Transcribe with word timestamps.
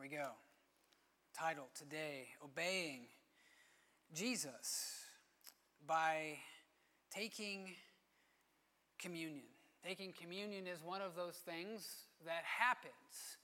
There 0.00 0.08
we 0.08 0.16
go. 0.16 0.30
Title 1.38 1.68
today 1.74 2.28
Obeying 2.42 3.00
Jesus 4.14 5.04
by 5.86 6.38
taking 7.14 7.68
communion. 8.98 9.44
Taking 9.86 10.14
communion 10.18 10.66
is 10.66 10.82
one 10.82 11.02
of 11.02 11.16
those 11.16 11.34
things 11.34 12.06
that 12.24 12.44
happens 12.44 13.36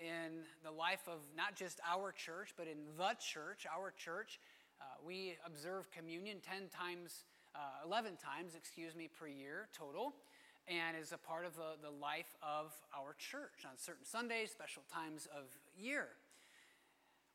in 0.00 0.42
the 0.64 0.72
life 0.72 1.06
of 1.06 1.20
not 1.36 1.54
just 1.54 1.78
our 1.88 2.10
church, 2.10 2.52
but 2.56 2.66
in 2.66 2.78
the 2.98 3.14
church, 3.20 3.64
our 3.72 3.92
church. 3.92 4.40
Uh, 4.80 4.84
we 5.06 5.36
observe 5.46 5.88
communion 5.92 6.38
10 6.40 6.68
times, 6.68 7.26
uh, 7.54 7.86
11 7.86 8.16
times, 8.16 8.56
excuse 8.56 8.96
me, 8.96 9.08
per 9.08 9.28
year 9.28 9.68
total, 9.72 10.14
and 10.68 10.96
is 10.96 11.12
a 11.12 11.18
part 11.18 11.44
of 11.44 11.54
the, 11.56 11.76
the 11.82 11.90
life 11.90 12.34
of 12.42 12.72
our 12.96 13.14
church 13.18 13.64
on 13.64 13.76
certain 13.76 14.04
Sundays, 14.04 14.50
special 14.50 14.82
times 14.92 15.28
of 15.36 15.44
year. 15.76 16.08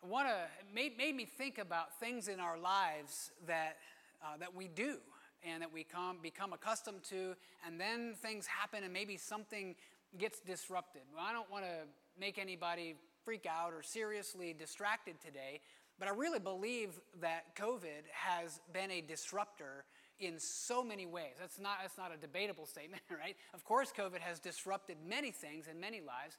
I 0.03 0.07
want 0.07 0.27
to, 0.27 0.35
made, 0.73 0.97
made 0.97 1.15
me 1.15 1.25
think 1.25 1.57
about 1.57 1.99
things 1.99 2.27
in 2.27 2.39
our 2.39 2.57
lives 2.57 3.31
that, 3.47 3.77
uh, 4.21 4.37
that 4.39 4.55
we 4.55 4.67
do 4.67 4.97
and 5.43 5.61
that 5.61 5.71
we 5.71 5.83
come, 5.83 6.17
become 6.21 6.53
accustomed 6.53 7.03
to, 7.09 7.35
and 7.65 7.79
then 7.79 8.13
things 8.15 8.45
happen 8.45 8.83
and 8.83 8.93
maybe 8.93 9.17
something 9.17 9.75
gets 10.17 10.39
disrupted. 10.39 11.01
Well, 11.13 11.23
I 11.27 11.33
don't 11.33 11.49
want 11.51 11.65
to 11.65 11.87
make 12.19 12.37
anybody 12.37 12.95
freak 13.23 13.45
out 13.45 13.73
or 13.73 13.83
seriously 13.83 14.55
distracted 14.57 15.15
today, 15.19 15.61
but 15.99 16.07
I 16.07 16.11
really 16.11 16.39
believe 16.39 16.99
that 17.21 17.55
COVID 17.55 18.05
has 18.11 18.61
been 18.71 18.91
a 18.91 19.01
disruptor 19.01 19.85
in 20.19 20.39
so 20.39 20.83
many 20.83 21.05
ways. 21.05 21.35
That's 21.39 21.59
not, 21.59 21.77
that's 21.81 21.97
not 21.97 22.11
a 22.13 22.17
debatable 22.17 22.65
statement, 22.65 23.01
right? 23.09 23.35
Of 23.53 23.63
course, 23.63 23.91
COVID 23.97 24.19
has 24.19 24.39
disrupted 24.39 24.97
many 25.07 25.31
things 25.31 25.67
in 25.67 25.79
many 25.79 25.99
lives. 25.99 26.37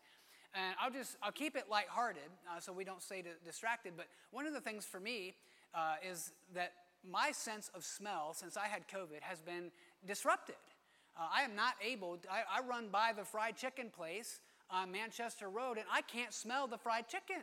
And 0.54 0.74
I'll 0.80 0.90
just, 0.90 1.16
I'll 1.22 1.32
keep 1.32 1.56
it 1.56 1.64
lighthearted 1.70 2.30
uh, 2.50 2.60
so 2.60 2.72
we 2.72 2.84
don't 2.84 3.02
stay 3.02 3.22
distracted. 3.44 3.92
But 3.96 4.06
one 4.30 4.46
of 4.46 4.54
the 4.54 4.60
things 4.60 4.84
for 4.84 4.98
me 4.98 5.34
uh, 5.74 5.96
is 6.08 6.32
that 6.54 6.72
my 7.08 7.30
sense 7.32 7.70
of 7.74 7.84
smell 7.84 8.32
since 8.34 8.56
I 8.56 8.66
had 8.66 8.88
COVID 8.88 9.20
has 9.20 9.40
been 9.40 9.70
disrupted. 10.06 10.56
Uh, 11.16 11.26
I 11.34 11.42
am 11.42 11.54
not 11.54 11.74
able, 11.84 12.18
I, 12.30 12.58
I, 12.58 12.66
run 12.66 12.88
by 12.90 13.12
the 13.16 13.24
fried 13.24 13.56
chicken 13.56 13.90
place 13.90 14.40
on 14.70 14.92
Manchester 14.92 15.48
Road 15.48 15.76
and 15.76 15.86
I 15.92 16.02
can't 16.02 16.32
smell 16.32 16.66
the 16.66 16.78
fried 16.78 17.08
chicken. 17.08 17.42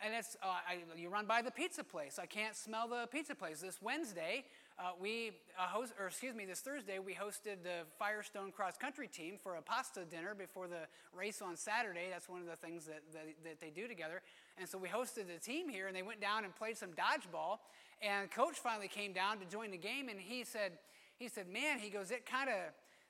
And 0.00 0.14
it's, 0.14 0.36
uh, 0.42 0.46
I, 0.46 0.78
you 0.96 1.08
run 1.08 1.26
by 1.26 1.42
the 1.42 1.50
pizza 1.50 1.84
place, 1.84 2.18
I 2.18 2.26
can't 2.26 2.56
smell 2.56 2.88
the 2.88 3.06
pizza 3.06 3.34
place. 3.34 3.60
This 3.60 3.80
Wednesday, 3.80 4.44
uh, 4.76 4.90
we 5.00 5.30
uh, 5.58 5.66
host, 5.68 5.92
or 6.00 6.08
excuse 6.08 6.34
me, 6.34 6.44
this 6.44 6.60
Thursday, 6.60 6.98
we 6.98 7.14
hosted 7.14 7.62
the 7.62 7.86
Firestone 7.96 8.50
cross 8.50 8.76
country 8.76 9.06
team 9.06 9.36
for 9.40 9.54
a 9.54 9.62
pasta 9.62 10.04
dinner 10.04 10.34
before 10.34 10.66
the 10.66 10.88
race 11.16 11.40
on 11.40 11.56
Saturday. 11.56 12.08
That's 12.10 12.28
one 12.28 12.40
of 12.40 12.46
the 12.46 12.56
things 12.56 12.86
that, 12.86 13.02
that, 13.12 13.26
that, 13.44 13.60
they 13.60 13.70
do 13.70 13.86
together. 13.86 14.20
And 14.58 14.68
so 14.68 14.76
we 14.76 14.88
hosted 14.88 15.26
the 15.32 15.38
team 15.38 15.68
here, 15.68 15.86
and 15.86 15.94
they 15.94 16.02
went 16.02 16.20
down 16.20 16.44
and 16.44 16.54
played 16.56 16.76
some 16.76 16.90
dodgeball. 16.90 17.58
And 18.02 18.28
coach 18.30 18.56
finally 18.56 18.88
came 18.88 19.12
down 19.12 19.38
to 19.38 19.44
join 19.46 19.70
the 19.70 19.78
game, 19.78 20.08
and 20.08 20.18
he 20.18 20.42
said, 20.42 20.72
he 21.18 21.28
said, 21.28 21.48
man, 21.48 21.78
he 21.78 21.88
goes, 21.88 22.10
it 22.10 22.26
kind 22.26 22.48
of, 22.48 22.56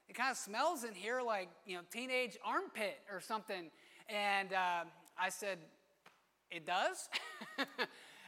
it 0.06 0.14
kind 0.14 0.30
of 0.30 0.36
smells 0.36 0.84
in 0.84 0.92
here 0.92 1.22
like 1.22 1.48
you 1.64 1.76
know 1.76 1.82
teenage 1.90 2.36
armpit 2.44 2.98
or 3.10 3.22
something. 3.22 3.70
And 4.10 4.52
uh, 4.52 4.84
I 5.18 5.30
said, 5.30 5.58
it 6.50 6.66
does. 6.66 7.08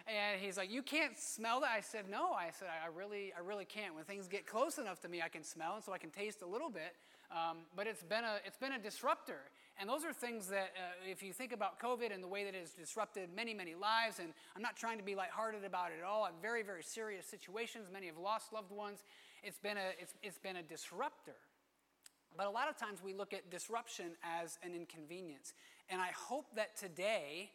And 0.07 0.41
he's 0.41 0.57
like, 0.57 0.71
You 0.71 0.83
can't 0.83 1.19
smell 1.19 1.61
that? 1.61 1.71
I 1.71 1.81
said, 1.81 2.09
No. 2.09 2.33
I 2.33 2.51
said, 2.57 2.69
I 2.69 2.89
really, 2.97 3.33
I 3.37 3.41
really 3.41 3.65
can't. 3.65 3.95
When 3.95 4.05
things 4.05 4.29
get 4.29 4.47
close 4.47 4.79
enough 4.79 5.01
to 5.03 5.09
me, 5.09 5.23
I 5.23 5.29
can 5.29 5.43
smell, 5.43 5.75
and 5.75 5.85
so 5.85 5.93
I 5.93 5.99
can 5.99 6.11
taste 6.11 6.43
a 6.43 6.47
little 6.47 6.71
bit. 6.71 6.95
Um, 7.31 7.59
but 7.75 7.87
it's 7.87 8.05
been, 8.05 8.25
a, 8.25 8.39
it's 8.45 8.57
been 8.57 8.73
a 8.73 8.79
disruptor. 8.79 9.41
And 9.79 9.89
those 9.89 10.05
are 10.05 10.13
things 10.13 10.47
that, 10.49 10.73
uh, 10.77 11.11
if 11.11 11.23
you 11.23 11.33
think 11.33 11.53
about 11.53 11.81
COVID 11.81 12.15
and 12.15 12.23
the 12.23 12.29
way 12.29 12.45
that 12.45 12.55
it 12.55 12.61
has 12.61 12.71
disrupted 12.71 13.29
many, 13.35 13.53
many 13.53 13.75
lives, 13.75 14.21
and 14.21 14.33
I'm 14.55 14.63
not 14.63 14.77
trying 14.77 14.97
to 14.99 15.05
be 15.05 15.15
lighthearted 15.15 15.65
about 15.65 15.91
it 15.91 15.99
at 16.01 16.05
all, 16.05 16.25
I'm 16.25 16.41
very, 16.41 16.63
very 16.63 16.83
serious 16.83 17.27
situations. 17.27 17.89
Many 17.93 18.07
have 18.07 18.17
lost 18.17 18.53
loved 18.53 18.71
ones. 18.71 19.01
It's 19.43 19.59
been 19.59 19.77
a, 19.77 19.91
it's, 20.01 20.15
it's 20.23 20.39
been 20.39 20.57
a 20.57 20.63
disruptor. 20.63 21.37
But 22.37 22.47
a 22.47 22.51
lot 22.51 22.69
of 22.69 22.77
times 22.77 23.01
we 23.05 23.13
look 23.13 23.35
at 23.35 23.51
disruption 23.51 24.13
as 24.23 24.59
an 24.63 24.75
inconvenience. 24.75 25.53
And 25.91 26.01
I 26.01 26.11
hope 26.17 26.47
that 26.57 26.77
today, 26.77 27.51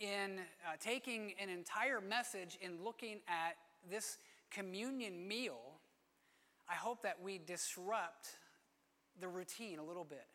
in 0.00 0.38
uh, 0.38 0.76
taking 0.80 1.32
an 1.40 1.48
entire 1.48 2.00
message 2.00 2.58
and 2.62 2.80
looking 2.84 3.18
at 3.28 3.56
this 3.90 4.18
communion 4.50 5.26
meal, 5.26 5.58
I 6.68 6.74
hope 6.74 7.02
that 7.02 7.16
we 7.22 7.38
disrupt 7.38 8.36
the 9.20 9.28
routine 9.28 9.78
a 9.78 9.82
little 9.82 10.04
bit. 10.04 10.26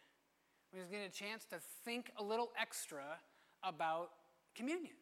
We 0.73 0.79
just 0.79 0.91
get 0.91 1.01
a 1.07 1.11
chance 1.11 1.45
to 1.45 1.57
think 1.85 2.11
a 2.17 2.23
little 2.23 2.49
extra 2.59 3.03
about 3.63 4.09
communion 4.55 4.93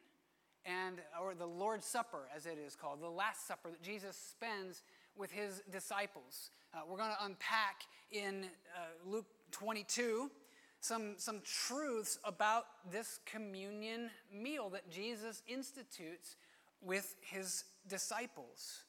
and 0.65 0.97
or 1.19 1.33
the 1.33 1.45
Lord's 1.45 1.85
Supper, 1.85 2.27
as 2.35 2.45
it 2.45 2.57
is 2.63 2.75
called, 2.75 3.01
the 3.01 3.09
Last 3.09 3.47
Supper 3.47 3.69
that 3.71 3.81
Jesus 3.81 4.15
spends 4.15 4.83
with 5.15 5.31
his 5.31 5.61
disciples. 5.71 6.51
Uh, 6.73 6.81
we're 6.87 6.97
going 6.97 7.09
to 7.09 7.25
unpack 7.25 7.83
in 8.11 8.45
uh, 8.75 9.09
Luke 9.09 9.25
22 9.51 10.29
some, 10.81 11.13
some 11.17 11.41
truths 11.45 12.17
about 12.25 12.65
this 12.91 13.19
communion 13.25 14.09
meal 14.33 14.69
that 14.71 14.89
Jesus 14.89 15.43
institutes 15.47 16.35
with 16.81 17.15
his 17.21 17.65
disciples. 17.87 18.83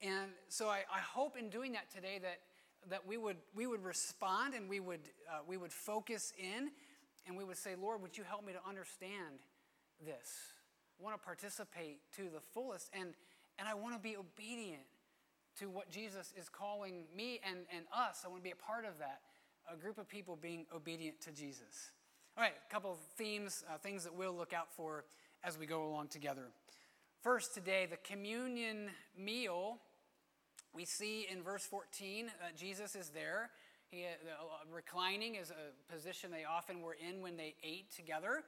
And 0.00 0.30
so 0.48 0.68
I, 0.68 0.84
I 0.92 1.00
hope 1.00 1.36
in 1.38 1.50
doing 1.50 1.72
that 1.72 1.90
today 1.94 2.18
that, 2.22 2.38
that 2.88 3.06
we, 3.06 3.18
would, 3.18 3.36
we 3.54 3.66
would 3.66 3.84
respond 3.84 4.54
and 4.54 4.70
we 4.70 4.80
would, 4.80 5.00
uh, 5.30 5.40
we 5.46 5.58
would 5.58 5.72
focus 5.72 6.32
in 6.38 6.70
and 7.26 7.36
we 7.36 7.44
would 7.44 7.58
say, 7.58 7.74
Lord, 7.80 8.00
would 8.00 8.16
you 8.16 8.24
help 8.24 8.46
me 8.46 8.54
to 8.54 8.60
understand 8.66 9.40
this? 10.04 10.32
I 10.98 11.04
want 11.04 11.20
to 11.20 11.22
participate 11.22 12.00
to 12.16 12.22
the 12.22 12.40
fullest 12.54 12.88
and, 12.98 13.12
and 13.58 13.68
I 13.68 13.74
want 13.74 13.94
to 13.94 14.00
be 14.00 14.16
obedient 14.16 14.84
to 15.60 15.68
what 15.68 15.90
Jesus 15.90 16.32
is 16.38 16.48
calling 16.48 17.04
me 17.14 17.40
and, 17.46 17.60
and 17.74 17.84
us. 17.94 18.22
I 18.24 18.28
want 18.28 18.40
to 18.40 18.44
be 18.44 18.52
a 18.52 18.56
part 18.56 18.86
of 18.86 18.98
that 18.98 19.20
a 19.72 19.76
group 19.76 19.98
of 19.98 20.08
people 20.08 20.36
being 20.36 20.66
obedient 20.74 21.20
to 21.22 21.32
Jesus. 21.32 21.90
All 22.36 22.42
right, 22.42 22.52
a 22.68 22.72
couple 22.72 22.92
of 22.92 22.98
themes, 23.16 23.64
uh, 23.72 23.78
things 23.78 24.04
that 24.04 24.14
we'll 24.14 24.36
look 24.36 24.52
out 24.52 24.72
for 24.76 25.04
as 25.42 25.58
we 25.58 25.66
go 25.66 25.86
along 25.86 26.08
together. 26.08 26.48
First, 27.22 27.54
today, 27.54 27.86
the 27.88 27.96
communion 27.96 28.90
meal. 29.18 29.78
We 30.74 30.84
see 30.84 31.26
in 31.30 31.42
verse 31.42 31.64
14 31.64 32.30
that 32.40 32.56
Jesus 32.56 32.94
is 32.94 33.08
there. 33.08 33.50
He, 33.90 34.04
uh, 34.04 34.44
reclining 34.72 35.36
is 35.36 35.50
a 35.50 35.92
position 35.92 36.30
they 36.30 36.44
often 36.44 36.82
were 36.82 36.94
in 36.94 37.22
when 37.22 37.36
they 37.36 37.54
ate 37.64 37.90
together. 37.94 38.44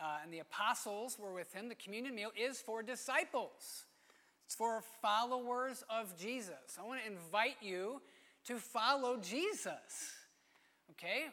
Uh, 0.00 0.18
and 0.22 0.32
the 0.32 0.40
apostles 0.40 1.18
were 1.18 1.32
with 1.32 1.52
him. 1.52 1.68
The 1.68 1.74
communion 1.74 2.14
meal 2.14 2.30
is 2.36 2.60
for 2.60 2.82
disciples, 2.82 3.84
it's 4.46 4.54
for 4.54 4.82
followers 5.02 5.82
of 5.88 6.16
Jesus. 6.18 6.78
I 6.78 6.86
want 6.86 7.00
to 7.04 7.10
invite 7.10 7.56
you 7.60 8.00
to 8.46 8.56
follow 8.56 9.16
Jesus. 9.16 10.14
Okay? 10.98 11.24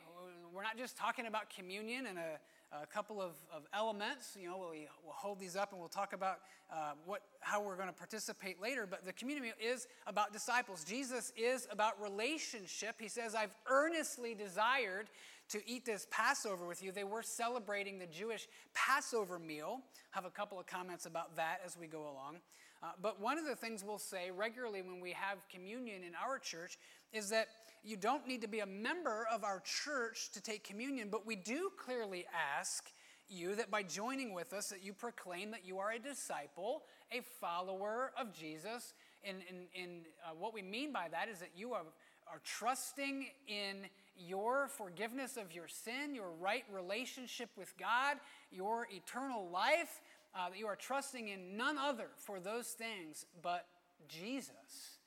We're 0.53 0.63
not 0.63 0.77
just 0.77 0.97
talking 0.97 1.27
about 1.27 1.49
communion 1.49 2.07
and 2.07 2.17
a, 2.17 2.81
a 2.83 2.85
couple 2.87 3.21
of, 3.21 3.31
of, 3.53 3.63
elements. 3.73 4.37
You 4.39 4.49
know, 4.49 4.57
we'll, 4.57 4.73
we'll, 5.03 5.13
hold 5.13 5.39
these 5.39 5.55
up 5.55 5.71
and 5.71 5.79
we'll 5.79 5.89
talk 5.89 6.13
about 6.13 6.39
uh, 6.71 6.93
what, 7.05 7.21
how 7.39 7.61
we're 7.61 7.75
going 7.75 7.87
to 7.87 7.93
participate 7.93 8.61
later. 8.61 8.87
But 8.89 9.05
the 9.05 9.13
communion 9.13 9.53
is 9.61 9.87
about 10.07 10.33
disciples. 10.33 10.83
Jesus 10.83 11.31
is 11.37 11.67
about 11.71 12.01
relationship. 12.01 12.95
He 12.99 13.07
says, 13.07 13.35
I've 13.35 13.55
earnestly 13.69 14.33
desired 14.33 15.07
to 15.49 15.59
eat 15.69 15.85
this 15.85 16.07
Passover 16.09 16.65
with 16.65 16.83
you. 16.83 16.91
They 16.91 17.03
were 17.03 17.23
celebrating 17.23 17.99
the 17.99 18.07
Jewish 18.07 18.47
Passover 18.73 19.37
meal. 19.37 19.81
Have 20.11 20.25
a 20.25 20.29
couple 20.29 20.59
of 20.59 20.65
comments 20.65 21.05
about 21.05 21.35
that 21.35 21.59
as 21.65 21.77
we 21.77 21.87
go 21.87 22.01
along. 22.01 22.37
Uh, 22.83 22.87
but 23.01 23.21
one 23.21 23.37
of 23.37 23.45
the 23.45 23.55
things 23.55 23.83
we'll 23.83 23.99
say 23.99 24.31
regularly 24.31 24.81
when 24.81 24.99
we 25.01 25.11
have 25.11 25.37
communion 25.49 26.03
in 26.03 26.13
our 26.15 26.39
church 26.39 26.79
is 27.13 27.29
that 27.29 27.47
you 27.83 27.97
don't 27.97 28.27
need 28.27 28.41
to 28.41 28.47
be 28.47 28.59
a 28.59 28.65
member 28.65 29.27
of 29.31 29.43
our 29.43 29.61
church 29.61 30.29
to 30.33 30.41
take 30.41 30.63
communion, 30.63 31.09
but 31.09 31.25
we 31.25 31.35
do 31.35 31.71
clearly 31.77 32.25
ask 32.57 32.91
you 33.29 33.55
that 33.55 33.71
by 33.71 33.81
joining 33.81 34.33
with 34.33 34.53
us 34.53 34.67
that 34.69 34.83
you 34.83 34.93
proclaim 34.93 35.51
that 35.51 35.65
you 35.65 35.79
are 35.79 35.91
a 35.91 35.99
disciple, 35.99 36.83
a 37.11 37.21
follower 37.39 38.11
of 38.19 38.33
Jesus. 38.33 38.93
And, 39.23 39.37
and, 39.49 39.59
and 39.81 40.01
uh, 40.25 40.31
what 40.37 40.53
we 40.53 40.61
mean 40.61 40.91
by 40.91 41.07
that 41.11 41.29
is 41.29 41.39
that 41.39 41.51
you 41.55 41.73
are, 41.73 41.85
are 42.31 42.41
trusting 42.43 43.27
in 43.47 43.87
your 44.17 44.67
forgiveness 44.67 45.37
of 45.37 45.53
your 45.53 45.67
sin, 45.67 46.13
your 46.13 46.31
right 46.39 46.65
relationship 46.71 47.49
with 47.57 47.73
God, 47.77 48.17
your 48.51 48.87
eternal 48.91 49.47
life, 49.49 50.01
uh, 50.35 50.49
that 50.49 50.59
you 50.59 50.67
are 50.67 50.75
trusting 50.75 51.29
in 51.29 51.57
none 51.57 51.77
other 51.77 52.07
for 52.17 52.39
those 52.39 52.67
things 52.67 53.25
but 53.41 53.65
Jesus. 54.07 54.99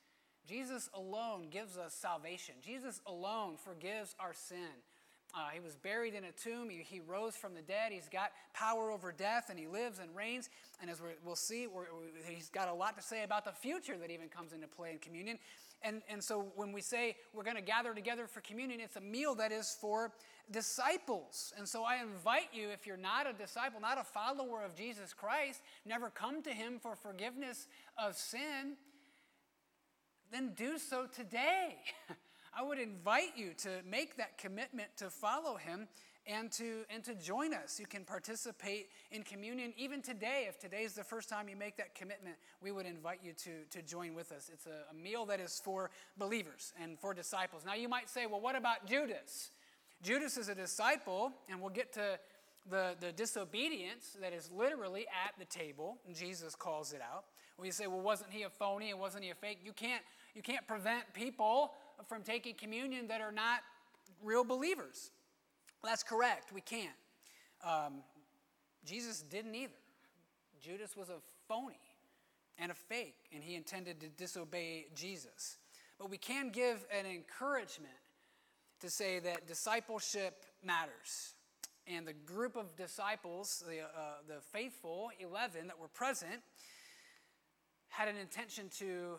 Jesus 0.46 0.91
alone 0.94 1.49
gives 1.50 1.76
us 1.76 1.94
salvation. 1.94 2.55
Jesus 2.64 3.00
alone 3.06 3.56
forgives 3.56 4.14
our 4.20 4.35
sin. 4.35 4.70
Uh, 5.37 5.49
he 5.52 5.58
was 5.58 5.75
buried 5.75 6.14
in 6.14 6.25
a 6.25 6.32
tomb. 6.32 6.70
He, 6.70 6.79
he, 6.79 7.00
rose 7.00 7.35
from 7.35 7.55
the 7.55 7.62
dead. 7.62 7.91
He's 7.91 8.08
got 8.08 8.31
power 8.52 8.93
over 8.93 9.11
death, 9.11 9.46
and 9.50 9.58
he 9.58 9.67
lives 9.67 9.99
and 9.99 10.14
reigns. 10.14 10.49
And 10.81 10.88
as 10.88 11.00
we 11.00 11.08
will 11.25 11.35
see, 11.35 11.67
he's 12.29 12.50
got 12.50 12.69
a 12.69 12.73
lot 12.73 12.96
to 12.96 13.02
say 13.02 13.25
about 13.25 13.44
the 13.44 13.52
future 13.52 13.96
that 13.99 14.12
even 14.12 14.29
comes 14.29 14.52
into 14.52 14.69
play 14.69 14.93
in 14.93 14.99
communion. 14.99 15.38
And, 15.82 16.02
and 16.08 16.23
so 16.23 16.52
when 16.55 16.73
we 16.73 16.81
say 16.81 17.17
we're 17.32 17.43
going 17.43 17.56
to 17.56 17.62
gather 17.62 17.94
together 17.94 18.26
for 18.26 18.40
communion, 18.43 18.81
it's 18.81 18.97
a 18.97 19.00
meal 19.00 19.35
that 19.35 19.50
is 19.50 19.76
for 19.81 20.12
disciples. 20.50 21.52
And 21.58 21.69
so 21.69 21.85
I 21.85 21.97
invite 22.00 22.49
you, 22.52 22.69
if 22.70 22.87
you're 22.87 22.97
not 22.97 23.29
a 23.29 23.32
disciple, 23.32 23.81
not 23.81 23.99
a 23.99 24.05
follower 24.05 24.62
of 24.62 24.76
Jesus 24.76 25.12
Christ, 25.12 25.62
never 25.85 26.11
come 26.11 26.43
to 26.43 26.50
him 26.50 26.79
for 26.81 26.94
forgiveness 26.94 27.67
of 27.99 28.17
sin, 28.17 28.76
then 30.32 30.53
do 30.56 30.79
so 30.79 31.06
today. 31.06 31.76
I 32.56 32.62
would 32.62 32.79
invite 32.79 33.37
you 33.37 33.53
to 33.59 33.69
make 33.88 34.17
that 34.17 34.38
commitment 34.38 34.88
to 34.99 35.11
follow 35.11 35.56
him 35.56 35.88
and 36.26 36.50
to, 36.53 36.85
and 36.88 37.03
to 37.05 37.15
join 37.15 37.53
us. 37.53 37.79
You 37.79 37.87
can 37.87 38.05
participate 38.05 38.88
in 39.11 39.23
communion 39.23 39.75
even 39.76 40.00
today. 40.00 40.47
If 40.49 40.59
today 40.59 40.82
is 40.82 40.94
the 40.94 41.05
first 41.05 41.29
time 41.29 41.49
you 41.49 41.56
make 41.56 41.76
that 41.76 41.94
commitment, 41.94 42.37
we 42.62 42.71
would 42.71 42.87
invite 42.87 43.21
you 43.23 43.32
to, 43.32 43.65
to 43.71 43.82
join 43.82 44.15
with 44.15 44.32
us. 44.32 44.50
It's 44.53 44.67
a, 44.67 44.91
a 44.91 44.94
meal 44.94 45.26
that 45.26 45.41
is 45.41 45.61
for 45.62 45.91
believers 46.17 46.73
and 46.81 46.99
for 46.99 47.12
disciples. 47.12 47.65
Now, 47.67 47.75
you 47.75 47.88
might 47.88 48.09
say, 48.09 48.26
well, 48.26 48.41
what 48.41 48.56
about 48.56 48.87
Judas? 48.87 49.50
Judas 50.03 50.37
is 50.37 50.49
a 50.49 50.55
disciple, 50.55 51.32
and 51.49 51.61
we'll 51.61 51.71
get 51.71 51.93
to 51.94 52.19
the, 52.71 52.97
the 53.00 53.12
disobedience 53.12 54.17
that 54.21 54.32
is 54.32 54.50
literally 54.50 55.06
at 55.26 55.38
the 55.38 55.44
table. 55.44 55.99
Jesus 56.12 56.55
calls 56.55 56.93
it 56.93 57.00
out. 57.00 57.25
You 57.62 57.72
say, 57.72 57.86
well, 57.86 58.00
wasn't 58.00 58.30
he 58.30 58.42
a 58.42 58.50
phony 58.50 58.90
and 58.90 58.98
wasn't 58.98 59.24
he 59.24 59.30
a 59.30 59.34
fake? 59.34 59.60
You 59.64 59.72
can't, 59.72 60.02
you 60.34 60.42
can't 60.42 60.66
prevent 60.66 61.12
people 61.14 61.72
from 62.08 62.22
taking 62.22 62.54
communion 62.54 63.08
that 63.08 63.20
are 63.20 63.32
not 63.32 63.60
real 64.22 64.44
believers. 64.44 65.10
That's 65.82 66.02
correct. 66.02 66.52
We 66.52 66.60
can't. 66.60 66.96
Um, 67.64 68.02
Jesus 68.84 69.22
didn't 69.22 69.54
either. 69.54 69.72
Judas 70.60 70.96
was 70.96 71.08
a 71.10 71.18
phony 71.48 71.78
and 72.58 72.70
a 72.70 72.74
fake, 72.74 73.16
and 73.32 73.42
he 73.42 73.54
intended 73.54 74.00
to 74.00 74.08
disobey 74.08 74.86
Jesus. 74.94 75.58
But 75.98 76.10
we 76.10 76.18
can 76.18 76.50
give 76.50 76.84
an 76.96 77.06
encouragement 77.06 77.92
to 78.80 78.90
say 78.90 79.18
that 79.20 79.46
discipleship 79.46 80.44
matters. 80.62 81.34
And 81.86 82.06
the 82.06 82.12
group 82.12 82.56
of 82.56 82.76
disciples, 82.76 83.62
the, 83.68 83.82
uh, 83.82 83.86
the 84.26 84.40
faithful 84.40 85.10
11 85.20 85.66
that 85.66 85.78
were 85.78 85.88
present, 85.88 86.40
had 87.94 88.08
an 88.08 88.17
intention 88.17 88.69
to 88.79 89.19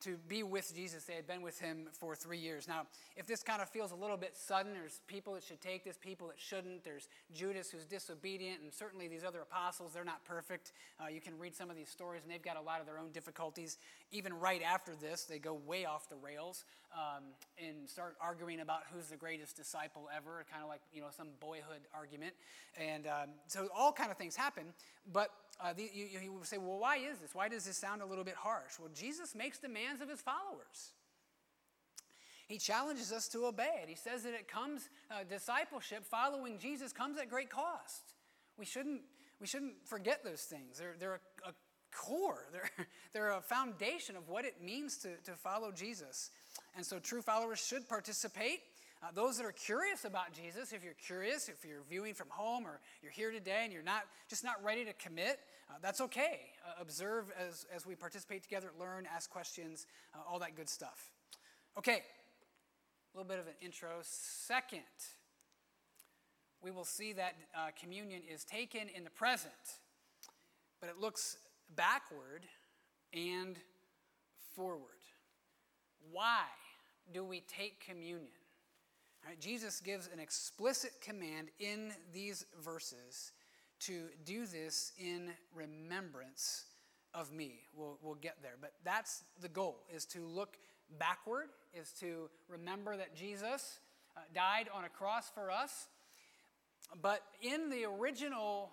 to 0.00 0.16
be 0.28 0.44
with 0.44 0.72
Jesus. 0.74 1.04
They 1.04 1.14
had 1.14 1.26
been 1.26 1.42
with 1.42 1.58
him 1.58 1.88
for 1.92 2.14
three 2.14 2.38
years. 2.38 2.68
Now, 2.68 2.82
if 3.16 3.26
this 3.26 3.42
kind 3.42 3.60
of 3.60 3.68
feels 3.68 3.90
a 3.90 3.96
little 3.96 4.16
bit 4.16 4.36
sudden, 4.36 4.72
there's 4.72 5.00
people 5.08 5.34
that 5.34 5.42
should 5.42 5.60
take 5.60 5.84
this, 5.84 5.98
people 6.00 6.28
that 6.28 6.38
shouldn't. 6.38 6.84
There's 6.84 7.08
Judas 7.34 7.70
who's 7.70 7.84
disobedient, 7.84 8.62
and 8.62 8.72
certainly 8.72 9.08
these 9.08 9.24
other 9.24 9.40
apostles, 9.40 9.92
they're 9.92 10.04
not 10.04 10.24
perfect. 10.24 10.72
Uh, 11.02 11.08
you 11.08 11.20
can 11.20 11.36
read 11.36 11.54
some 11.54 11.68
of 11.68 11.74
these 11.74 11.88
stories, 11.88 12.22
and 12.22 12.32
they've 12.32 12.40
got 12.40 12.56
a 12.56 12.60
lot 12.60 12.80
of 12.80 12.86
their 12.86 12.98
own 12.98 13.10
difficulties. 13.10 13.78
Even 14.12 14.32
right 14.34 14.62
after 14.62 14.92
this, 14.94 15.24
they 15.24 15.40
go 15.40 15.54
way 15.66 15.84
off 15.84 16.08
the 16.08 16.16
rails 16.16 16.64
um, 16.94 17.24
and 17.58 17.88
start 17.88 18.16
arguing 18.20 18.60
about 18.60 18.82
who's 18.92 19.08
the 19.08 19.16
greatest 19.16 19.56
disciple 19.56 20.08
ever, 20.16 20.44
kind 20.48 20.62
of 20.62 20.68
like, 20.68 20.80
you 20.92 21.00
know, 21.00 21.08
some 21.10 21.28
boyhood 21.40 21.82
argument. 21.92 22.34
And 22.76 23.08
um, 23.08 23.30
so 23.48 23.68
all 23.76 23.92
kind 23.92 24.12
of 24.12 24.16
things 24.16 24.36
happen, 24.36 24.66
but 25.12 25.30
uh, 25.60 25.72
the, 25.72 25.90
you, 25.92 26.06
you 26.22 26.32
would 26.32 26.46
say, 26.46 26.58
well, 26.58 26.78
why 26.78 26.96
is 26.96 27.18
this? 27.18 27.34
Why 27.34 27.48
does 27.48 27.64
this 27.64 27.76
sound 27.76 28.02
a 28.02 28.06
little 28.06 28.24
bit 28.24 28.34
harsh? 28.36 28.78
Well, 28.78 28.90
Jesus 28.94 29.34
makes 29.34 29.58
demands 29.58 30.00
of 30.00 30.08
his 30.08 30.20
followers. 30.20 30.92
He 32.46 32.58
challenges 32.58 33.12
us 33.12 33.28
to 33.28 33.46
obey 33.46 33.80
it. 33.82 33.88
He 33.88 33.94
says 33.94 34.22
that 34.22 34.34
it 34.34 34.48
comes, 34.48 34.88
uh, 35.10 35.24
discipleship, 35.28 36.04
following 36.04 36.58
Jesus, 36.58 36.92
comes 36.92 37.18
at 37.18 37.28
great 37.28 37.50
cost. 37.50 38.14
We 38.56 38.64
shouldn't, 38.64 39.02
we 39.40 39.46
shouldn't 39.46 39.74
forget 39.84 40.24
those 40.24 40.42
things. 40.42 40.78
They're, 40.78 40.94
they're 40.98 41.20
a, 41.44 41.50
a 41.50 41.52
core, 41.94 42.46
they're, 42.52 42.86
they're 43.12 43.32
a 43.32 43.40
foundation 43.40 44.16
of 44.16 44.28
what 44.28 44.44
it 44.44 44.62
means 44.62 44.96
to, 44.98 45.16
to 45.24 45.32
follow 45.32 45.72
Jesus. 45.72 46.30
And 46.76 46.86
so 46.86 46.98
true 46.98 47.20
followers 47.20 47.58
should 47.58 47.88
participate. 47.88 48.60
Uh, 49.00 49.06
those 49.14 49.36
that 49.36 49.46
are 49.46 49.52
curious 49.52 50.04
about 50.04 50.32
Jesus, 50.32 50.72
if 50.72 50.82
you're 50.82 50.94
curious, 50.94 51.48
if 51.48 51.64
you're 51.64 51.84
viewing 51.88 52.14
from 52.14 52.28
home 52.30 52.66
or 52.66 52.80
you're 53.00 53.12
here 53.12 53.30
today 53.30 53.60
and 53.62 53.72
you're 53.72 53.82
not 53.82 54.02
just 54.28 54.42
not 54.42 54.62
ready 54.64 54.84
to 54.84 54.92
commit, 54.94 55.38
uh, 55.70 55.74
that's 55.80 56.00
okay. 56.00 56.40
Uh, 56.66 56.80
observe 56.80 57.30
as, 57.38 57.64
as 57.74 57.86
we 57.86 57.94
participate 57.94 58.42
together, 58.42 58.70
learn, 58.78 59.06
ask 59.14 59.30
questions, 59.30 59.86
uh, 60.14 60.18
all 60.28 60.40
that 60.40 60.56
good 60.56 60.68
stuff. 60.68 61.12
Okay, 61.78 62.02
a 63.14 63.16
little 63.16 63.28
bit 63.28 63.38
of 63.38 63.46
an 63.46 63.54
intro. 63.62 63.90
Second, 64.02 64.80
we 66.60 66.72
will 66.72 66.84
see 66.84 67.12
that 67.12 67.34
uh, 67.56 67.68
communion 67.80 68.22
is 68.28 68.42
taken 68.42 68.88
in 68.94 69.04
the 69.04 69.10
present, 69.10 69.52
but 70.80 70.90
it 70.90 70.98
looks 70.98 71.36
backward 71.76 72.46
and 73.12 73.56
forward. 74.56 74.82
Why 76.10 76.42
do 77.12 77.22
we 77.22 77.44
take 77.46 77.84
communion? 77.86 78.37
Right, 79.28 79.38
Jesus 79.38 79.82
gives 79.82 80.08
an 80.10 80.18
explicit 80.18 80.92
command 81.02 81.48
in 81.60 81.92
these 82.14 82.46
verses 82.64 83.32
to 83.80 84.04
do 84.24 84.46
this 84.46 84.92
in 84.98 85.28
remembrance 85.54 86.64
of 87.12 87.30
me. 87.30 87.60
We'll, 87.76 87.98
we'll 88.00 88.14
get 88.14 88.36
there. 88.40 88.54
But 88.58 88.72
that's 88.86 89.24
the 89.42 89.50
goal, 89.50 89.80
is 89.94 90.06
to 90.06 90.24
look 90.24 90.56
backward, 90.98 91.48
is 91.74 91.92
to 92.00 92.30
remember 92.48 92.96
that 92.96 93.14
Jesus 93.14 93.80
uh, 94.16 94.20
died 94.34 94.70
on 94.74 94.84
a 94.84 94.88
cross 94.88 95.30
for 95.34 95.50
us. 95.50 95.88
But 97.02 97.20
in 97.42 97.68
the 97.68 97.84
original 97.84 98.70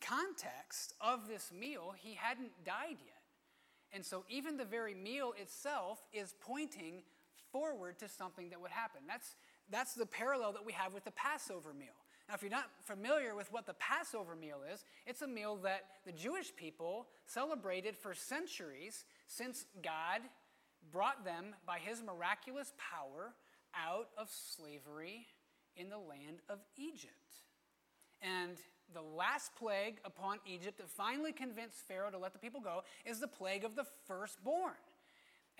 context 0.00 0.94
of 1.00 1.26
this 1.26 1.50
meal, 1.50 1.92
he 1.96 2.14
hadn't 2.14 2.52
died 2.64 2.98
yet. 3.04 3.22
And 3.92 4.06
so 4.06 4.24
even 4.28 4.58
the 4.58 4.64
very 4.64 4.94
meal 4.94 5.34
itself 5.36 5.98
is 6.12 6.36
pointing 6.40 7.02
forward 7.50 7.98
to 7.98 8.08
something 8.08 8.50
that 8.50 8.60
would 8.60 8.70
happen. 8.70 9.00
That's 9.08 9.34
that's 9.70 9.94
the 9.94 10.06
parallel 10.06 10.52
that 10.52 10.64
we 10.64 10.72
have 10.72 10.94
with 10.94 11.04
the 11.04 11.10
Passover 11.12 11.72
meal. 11.72 11.88
Now, 12.28 12.34
if 12.34 12.42
you're 12.42 12.50
not 12.50 12.70
familiar 12.82 13.34
with 13.34 13.50
what 13.52 13.66
the 13.66 13.74
Passover 13.74 14.36
meal 14.36 14.58
is, 14.72 14.84
it's 15.06 15.22
a 15.22 15.26
meal 15.26 15.56
that 15.62 15.86
the 16.04 16.12
Jewish 16.12 16.54
people 16.54 17.06
celebrated 17.26 17.96
for 17.96 18.12
centuries 18.12 19.04
since 19.26 19.64
God 19.82 20.20
brought 20.92 21.24
them 21.24 21.54
by 21.66 21.78
his 21.78 22.02
miraculous 22.02 22.72
power 22.76 23.32
out 23.74 24.08
of 24.18 24.28
slavery 24.30 25.26
in 25.76 25.88
the 25.88 25.98
land 25.98 26.40
of 26.48 26.58
Egypt. 26.76 27.12
And 28.20 28.58
the 28.92 29.02
last 29.02 29.54
plague 29.56 29.98
upon 30.04 30.38
Egypt 30.46 30.78
that 30.78 30.88
finally 30.88 31.32
convinced 31.32 31.86
Pharaoh 31.86 32.10
to 32.10 32.18
let 32.18 32.32
the 32.32 32.38
people 32.38 32.60
go 32.60 32.82
is 33.04 33.20
the 33.20 33.28
plague 33.28 33.64
of 33.64 33.76
the 33.76 33.84
firstborn. 34.06 34.72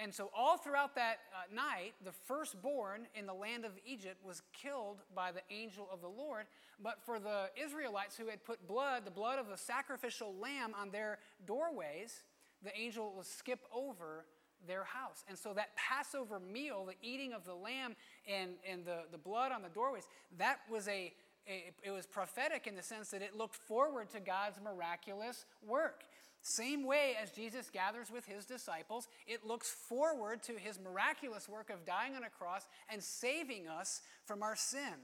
And 0.00 0.14
so, 0.14 0.30
all 0.36 0.56
throughout 0.56 0.94
that 0.94 1.18
uh, 1.34 1.52
night, 1.52 1.94
the 2.04 2.12
firstborn 2.12 3.08
in 3.16 3.26
the 3.26 3.34
land 3.34 3.64
of 3.64 3.72
Egypt 3.84 4.24
was 4.24 4.42
killed 4.52 4.98
by 5.14 5.32
the 5.32 5.42
angel 5.50 5.88
of 5.92 6.00
the 6.00 6.08
Lord. 6.08 6.44
But 6.80 7.04
for 7.04 7.18
the 7.18 7.50
Israelites 7.60 8.16
who 8.16 8.28
had 8.28 8.44
put 8.44 8.68
blood, 8.68 9.04
the 9.04 9.10
blood 9.10 9.40
of 9.40 9.48
the 9.48 9.56
sacrificial 9.56 10.32
lamb, 10.40 10.72
on 10.80 10.90
their 10.90 11.18
doorways, 11.46 12.22
the 12.62 12.76
angel 12.78 13.12
will 13.12 13.24
skip 13.24 13.58
over 13.74 14.24
their 14.68 14.84
house. 14.84 15.24
And 15.28 15.36
so, 15.36 15.52
that 15.54 15.74
Passover 15.74 16.38
meal, 16.38 16.86
the 16.86 16.94
eating 17.02 17.32
of 17.32 17.44
the 17.44 17.54
lamb 17.54 17.96
and, 18.32 18.52
and 18.70 18.84
the, 18.84 19.00
the 19.10 19.18
blood 19.18 19.50
on 19.50 19.62
the 19.62 19.68
doorways, 19.68 20.04
that 20.38 20.60
was 20.70 20.86
a, 20.86 21.12
a 21.48 21.72
it 21.82 21.90
was 21.90 22.06
prophetic 22.06 22.68
in 22.68 22.76
the 22.76 22.82
sense 22.84 23.10
that 23.10 23.22
it 23.22 23.36
looked 23.36 23.56
forward 23.56 24.10
to 24.10 24.20
God's 24.20 24.60
miraculous 24.62 25.44
work. 25.66 26.04
Same 26.42 26.84
way 26.84 27.14
as 27.20 27.30
Jesus 27.30 27.68
gathers 27.70 28.10
with 28.10 28.24
his 28.24 28.46
disciples, 28.46 29.08
it 29.26 29.46
looks 29.46 29.70
forward 29.70 30.42
to 30.44 30.52
his 30.52 30.78
miraculous 30.78 31.48
work 31.48 31.70
of 31.70 31.84
dying 31.84 32.14
on 32.14 32.22
a 32.22 32.30
cross 32.30 32.66
and 32.88 33.02
saving 33.02 33.68
us 33.68 34.00
from 34.24 34.42
our 34.42 34.56
sin. 34.56 34.94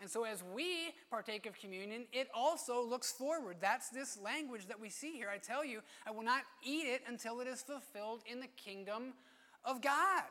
And 0.00 0.10
so, 0.10 0.24
as 0.24 0.42
we 0.54 0.92
partake 1.10 1.46
of 1.46 1.56
communion, 1.56 2.06
it 2.12 2.28
also 2.34 2.84
looks 2.84 3.12
forward. 3.12 3.58
That's 3.60 3.88
this 3.88 4.18
language 4.20 4.66
that 4.66 4.80
we 4.80 4.90
see 4.90 5.12
here. 5.12 5.28
I 5.32 5.38
tell 5.38 5.64
you, 5.64 5.80
I 6.06 6.10
will 6.10 6.24
not 6.24 6.42
eat 6.62 6.86
it 6.86 7.02
until 7.06 7.40
it 7.40 7.46
is 7.46 7.62
fulfilled 7.62 8.22
in 8.30 8.40
the 8.40 8.48
kingdom 8.56 9.14
of 9.64 9.80
God. 9.80 10.24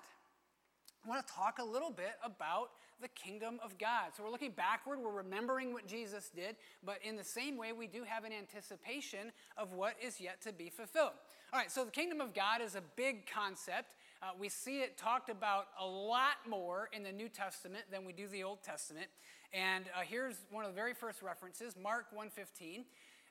I 1.06 1.10
want 1.10 1.26
to 1.26 1.34
talk 1.34 1.60
a 1.60 1.64
little 1.64 1.90
bit 1.90 2.14
about 2.24 2.72
the 3.02 3.08
kingdom 3.10 3.60
of 3.64 3.78
God. 3.78 4.12
So 4.16 4.24
we're 4.24 4.30
looking 4.30 4.52
backward, 4.52 5.00
we're 5.00 5.12
remembering 5.12 5.74
what 5.74 5.88
Jesus 5.88 6.30
did, 6.34 6.56
but 6.86 7.00
in 7.04 7.16
the 7.16 7.24
same 7.24 7.58
way, 7.58 7.74
we 7.74 7.88
do 7.88 8.04
have 8.04 8.24
an 8.24 8.32
anticipation 8.32 9.32
of 9.58 9.74
what 9.74 9.96
is 10.02 10.22
yet 10.22 10.42
to 10.42 10.54
be 10.54 10.70
fulfilled. 10.70 11.14
All 11.54 11.60
right, 11.60 11.72
so 11.72 11.84
the 11.84 11.92
kingdom 11.92 12.22
of 12.22 12.34
God 12.34 12.62
is 12.62 12.76
a 12.76 12.82
big 12.96 13.26
concept. 13.26 13.96
Uh, 14.22 14.28
we 14.40 14.50
see 14.50 14.82
it 14.82 14.98
talked 14.98 15.30
about 15.30 15.68
a 15.80 15.86
lot 15.86 16.38
more 16.48 16.90
in 16.94 17.04
the 17.04 17.12
New 17.12 17.28
Testament 17.28 17.86
than 17.92 18.06
we 18.06 18.14
do 18.14 18.28
the 18.28 18.44
Old 18.44 18.64
Testament. 18.64 19.08
And 19.52 19.86
uh, 19.96 20.02
here's 20.08 20.36
one 20.52 20.64
of 20.64 20.72
the 20.72 20.76
very 20.76 20.94
first 20.94 21.22
references, 21.22 21.76
Mark 21.76 22.06
1:15. 22.16 22.86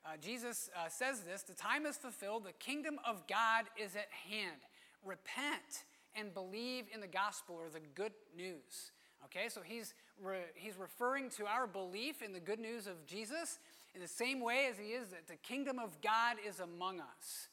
Uh, 0.05 0.17
Jesus 0.21 0.69
uh, 0.77 0.89
says 0.89 1.21
this: 1.21 1.43
"The 1.43 1.55
time 1.55 1.87
is 1.87 1.97
fulfilled; 1.97 2.45
the 2.45 2.53
kingdom 2.53 2.99
of 3.07 3.27
God 3.27 3.67
is 3.79 3.97
at 3.97 4.09
hand. 4.29 4.61
Repent." 5.05 5.85
and 6.15 6.35
believe 6.35 6.85
in 6.93 7.01
the 7.01 7.07
gospel 7.07 7.57
or 7.57 7.69
the 7.69 7.81
good 7.95 8.13
news. 8.37 8.93
Okay, 9.25 9.49
so 9.49 9.61
he's, 9.63 9.95
re- 10.23 10.39
he's 10.55 10.79
referring 10.79 11.31
to 11.31 11.47
our 11.47 11.67
belief 11.67 12.23
in 12.23 12.33
the 12.33 12.41
good 12.41 12.59
news 12.59 12.87
of 12.87 13.07
Jesus 13.07 13.59
in 13.95 14.01
the 14.01 14.09
same 14.09 14.41
way 14.41 14.69
as 14.71 14.79
he 14.79 14.93
is 14.93 15.09
that 15.09 15.27
the 15.27 15.37
kingdom 15.37 15.79
of 15.79 16.01
God 16.01 16.37
is 16.47 16.61
among 16.61 17.01
us. 17.01 17.49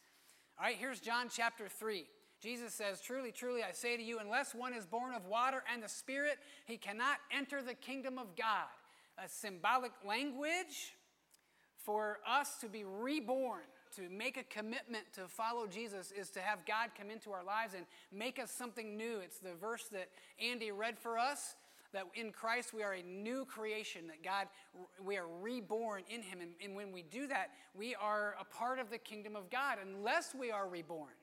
All 0.60 0.66
right, 0.66 0.76
here's 0.78 1.00
John 1.00 1.28
chapter 1.30 1.68
3. 1.68 2.06
Jesus 2.40 2.74
says, 2.74 3.02
Truly, 3.02 3.32
truly, 3.32 3.64
I 3.64 3.72
say 3.72 3.98
to 3.98 4.04
you, 4.04 4.20
unless 4.20 4.54
one 4.54 4.74
is 4.74 4.86
born 4.86 5.14
of 5.14 5.26
water 5.26 5.64
and 5.72 5.82
the 5.82 5.90
Spirit, 5.90 6.38
he 6.66 6.78
cannot 6.78 7.18
enter 7.36 7.62
the 7.62 7.74
kingdom 7.74 8.18
of 8.18 8.36
God. 8.36 8.68
a 9.24 9.28
symbolic 9.28 9.92
language 10.06 10.96
for 11.84 12.20
us 12.28 12.58
to 12.62 12.68
be 12.68 12.84
reborn, 12.84 13.64
to 13.98 14.10
make 14.10 14.38
a 14.38 14.44
commitment 14.44 15.06
to 15.14 15.28
follow 15.28 15.68
Jesus, 15.68 16.12
is 16.12 16.30
to 16.32 16.40
have 16.40 16.66
God 16.66 16.90
come 16.98 17.10
into 17.10 17.32
our 17.32 17.44
lives 17.44 17.74
and 17.76 17.86
make 18.12 18.40
us 18.40 18.52
something 18.52 18.96
new. 18.96 19.20
It's 19.20 19.40
the 19.40 19.54
verse 19.54 19.86
that 19.92 20.10
Andy 20.40 20.72
read 20.72 20.98
for 20.98 21.18
us 21.18 21.56
that 21.94 22.04
in 22.16 22.32
Christ 22.32 22.74
we 22.74 22.84
are 22.84 22.94
a 22.94 23.02
new 23.02 23.46
creation, 23.46 24.08
that 24.08 24.24
God, 24.24 24.48
we 25.04 25.18
are 25.18 25.28
reborn 25.42 26.04
in 26.10 26.22
Him. 26.22 26.40
And, 26.42 26.52
and 26.64 26.76
when 26.76 26.92
we 26.92 27.04
do 27.04 27.28
that, 27.28 27.52
we 27.76 27.96
are 27.96 28.36
a 28.40 28.46
part 28.46 28.80
of 28.80 28.90
the 28.90 28.98
kingdom 28.98 29.36
of 29.36 29.50
God, 29.50 29.78
unless 29.82 30.36
we 30.36 30.52
are 30.52 30.68
reborn 30.68 31.14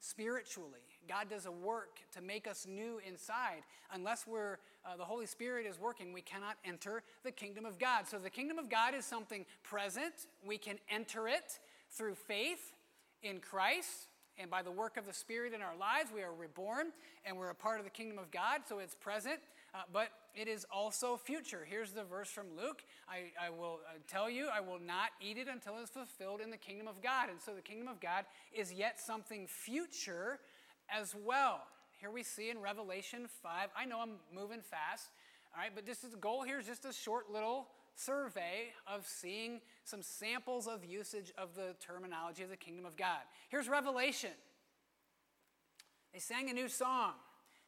spiritually. 0.00 0.80
God 1.08 1.28
does 1.30 1.46
a 1.46 1.50
work 1.50 2.00
to 2.14 2.20
make 2.20 2.46
us 2.46 2.66
new 2.68 3.00
inside. 3.06 3.62
Unless 3.92 4.26
we're, 4.26 4.58
uh, 4.84 4.96
the 4.96 5.04
Holy 5.04 5.26
Spirit 5.26 5.66
is 5.66 5.78
working, 5.78 6.12
we 6.12 6.20
cannot 6.20 6.56
enter 6.64 7.02
the 7.24 7.30
kingdom 7.30 7.64
of 7.64 7.78
God. 7.78 8.06
So 8.06 8.18
the 8.18 8.30
kingdom 8.30 8.58
of 8.58 8.68
God 8.68 8.94
is 8.94 9.04
something 9.04 9.46
present. 9.62 10.26
We 10.46 10.58
can 10.58 10.78
enter 10.90 11.28
it 11.28 11.60
through 11.96 12.14
faith 12.14 12.74
in 13.22 13.40
Christ. 13.40 14.08
And 14.38 14.50
by 14.50 14.62
the 14.62 14.70
work 14.70 14.98
of 14.98 15.06
the 15.06 15.14
Spirit 15.14 15.54
in 15.54 15.62
our 15.62 15.76
lives, 15.76 16.10
we 16.14 16.22
are 16.22 16.32
reborn 16.32 16.88
and 17.24 17.38
we're 17.38 17.50
a 17.50 17.54
part 17.54 17.78
of 17.78 17.84
the 17.84 17.90
kingdom 17.90 18.18
of 18.18 18.30
God. 18.30 18.62
So 18.68 18.78
it's 18.78 18.94
present. 18.94 19.40
Uh, 19.74 19.80
but 19.92 20.08
it 20.34 20.48
is 20.48 20.64
also 20.70 21.16
future. 21.16 21.66
Here's 21.68 21.92
the 21.92 22.04
verse 22.04 22.30
from 22.30 22.46
Luke 22.56 22.82
I, 23.08 23.46
I 23.46 23.50
will 23.50 23.80
uh, 23.86 23.98
tell 24.08 24.30
you, 24.30 24.48
I 24.52 24.60
will 24.60 24.78
not 24.78 25.10
eat 25.20 25.36
it 25.36 25.48
until 25.48 25.78
it 25.78 25.82
is 25.82 25.90
fulfilled 25.90 26.40
in 26.40 26.50
the 26.50 26.56
kingdom 26.56 26.86
of 26.88 27.02
God. 27.02 27.28
And 27.28 27.40
so 27.40 27.52
the 27.54 27.60
kingdom 27.60 27.88
of 27.88 28.00
God 28.00 28.24
is 28.54 28.72
yet 28.72 29.00
something 29.00 29.46
future 29.46 30.38
as 30.88 31.14
well. 31.14 31.62
Here 31.98 32.10
we 32.10 32.22
see 32.22 32.50
in 32.50 32.58
Revelation 32.58 33.26
5. 33.42 33.68
I 33.76 33.84
know 33.84 34.00
I'm 34.00 34.16
moving 34.34 34.60
fast, 34.60 35.08
all 35.54 35.62
right, 35.62 35.72
but 35.74 35.86
this 35.86 36.04
is 36.04 36.10
the 36.10 36.18
goal 36.18 36.42
here 36.42 36.58
is 36.58 36.66
just 36.66 36.84
a 36.84 36.92
short 36.92 37.30
little 37.32 37.68
survey 37.96 38.72
of 38.86 39.06
seeing 39.06 39.60
some 39.84 40.02
samples 40.02 40.66
of 40.66 40.84
usage 40.84 41.32
of 41.36 41.54
the 41.54 41.74
terminology 41.80 42.42
of 42.42 42.50
the 42.50 42.56
kingdom 42.56 42.86
of 42.86 42.96
God. 42.96 43.20
Here's 43.48 43.68
Revelation. 43.68 44.30
They 46.12 46.20
sang 46.20 46.48
a 46.50 46.52
new 46.52 46.68
song 46.68 47.12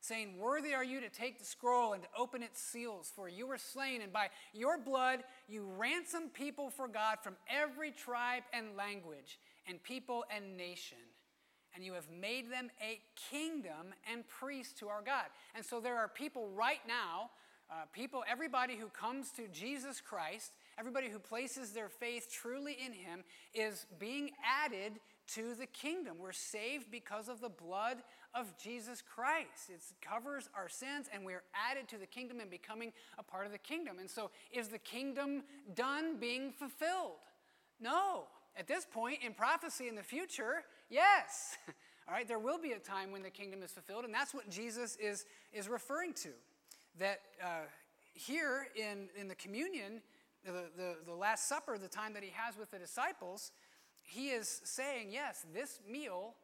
saying, 0.00 0.38
Worthy 0.38 0.74
are 0.74 0.84
you 0.84 1.00
to 1.00 1.08
take 1.08 1.38
the 1.38 1.44
scroll 1.44 1.92
and 1.92 2.02
to 2.02 2.08
open 2.16 2.42
its 2.42 2.60
seals, 2.60 3.12
for 3.14 3.28
you 3.28 3.46
were 3.46 3.58
slain, 3.58 4.02
and 4.02 4.12
by 4.12 4.28
your 4.52 4.78
blood 4.78 5.20
you 5.48 5.68
ransomed 5.76 6.32
people 6.32 6.70
for 6.70 6.88
God 6.88 7.18
from 7.22 7.36
every 7.48 7.90
tribe 7.90 8.44
and 8.52 8.76
language, 8.76 9.38
and 9.66 9.82
people 9.82 10.24
and 10.34 10.56
nation. 10.56 10.98
And 11.74 11.84
you 11.84 11.92
have 11.92 12.08
made 12.10 12.50
them 12.50 12.70
a 12.82 13.00
kingdom 13.30 13.94
and 14.10 14.26
priests 14.26 14.72
to 14.80 14.88
our 14.88 15.02
God. 15.02 15.26
And 15.54 15.64
so 15.64 15.80
there 15.80 15.98
are 15.98 16.08
people 16.08 16.48
right 16.48 16.80
now, 16.88 17.30
uh, 17.70 17.84
people, 17.92 18.24
everybody 18.30 18.76
who 18.76 18.88
comes 18.88 19.30
to 19.32 19.46
Jesus 19.48 20.00
Christ, 20.00 20.52
everybody 20.78 21.08
who 21.08 21.18
places 21.18 21.72
their 21.72 21.88
faith 21.88 22.28
truly 22.32 22.76
in 22.84 22.92
Him, 22.92 23.24
is 23.52 23.86
being 23.98 24.30
added 24.64 25.00
to 25.34 25.54
the 25.54 25.66
kingdom. 25.66 26.16
We're 26.18 26.32
saved 26.32 26.90
because 26.90 27.28
of 27.28 27.40
the 27.40 27.50
blood 27.50 27.98
of 28.34 28.56
Jesus 28.56 29.02
Christ. 29.02 29.68
It 29.68 29.82
covers 30.00 30.48
our 30.56 30.68
sins, 30.68 31.08
and 31.12 31.24
we're 31.24 31.42
added 31.54 31.88
to 31.88 31.98
the 31.98 32.06
kingdom 32.06 32.40
and 32.40 32.50
becoming 32.50 32.92
a 33.18 33.22
part 33.22 33.44
of 33.44 33.52
the 33.52 33.58
kingdom. 33.58 33.98
And 33.98 34.08
so, 34.08 34.30
is 34.50 34.68
the 34.68 34.78
kingdom 34.78 35.42
done 35.74 36.16
being 36.18 36.52
fulfilled? 36.52 37.20
No. 37.80 38.24
At 38.56 38.66
this 38.66 38.86
point 38.90 39.18
in 39.24 39.34
prophecy 39.34 39.88
in 39.88 39.94
the 39.94 40.02
future, 40.02 40.64
yes. 40.88 41.58
All 42.08 42.14
right, 42.14 42.26
there 42.26 42.38
will 42.38 42.58
be 42.58 42.72
a 42.72 42.78
time 42.78 43.12
when 43.12 43.22
the 43.22 43.30
kingdom 43.30 43.62
is 43.62 43.70
fulfilled, 43.72 44.06
and 44.06 44.14
that's 44.14 44.32
what 44.32 44.48
Jesus 44.48 44.96
is, 44.96 45.26
is 45.52 45.68
referring 45.68 46.14
to. 46.14 46.30
That 46.98 47.20
uh, 47.42 47.66
here 48.14 48.66
in, 48.74 49.08
in 49.18 49.28
the 49.28 49.34
communion, 49.34 50.02
the, 50.44 50.64
the, 50.76 50.96
the 51.06 51.14
Last 51.14 51.48
Supper, 51.48 51.78
the 51.78 51.88
time 51.88 52.12
that 52.14 52.22
he 52.22 52.32
has 52.34 52.58
with 52.58 52.70
the 52.70 52.78
disciples, 52.78 53.52
he 54.02 54.28
is 54.28 54.60
saying, 54.64 55.08
yes, 55.10 55.44
this 55.54 55.80
meal 55.88 56.34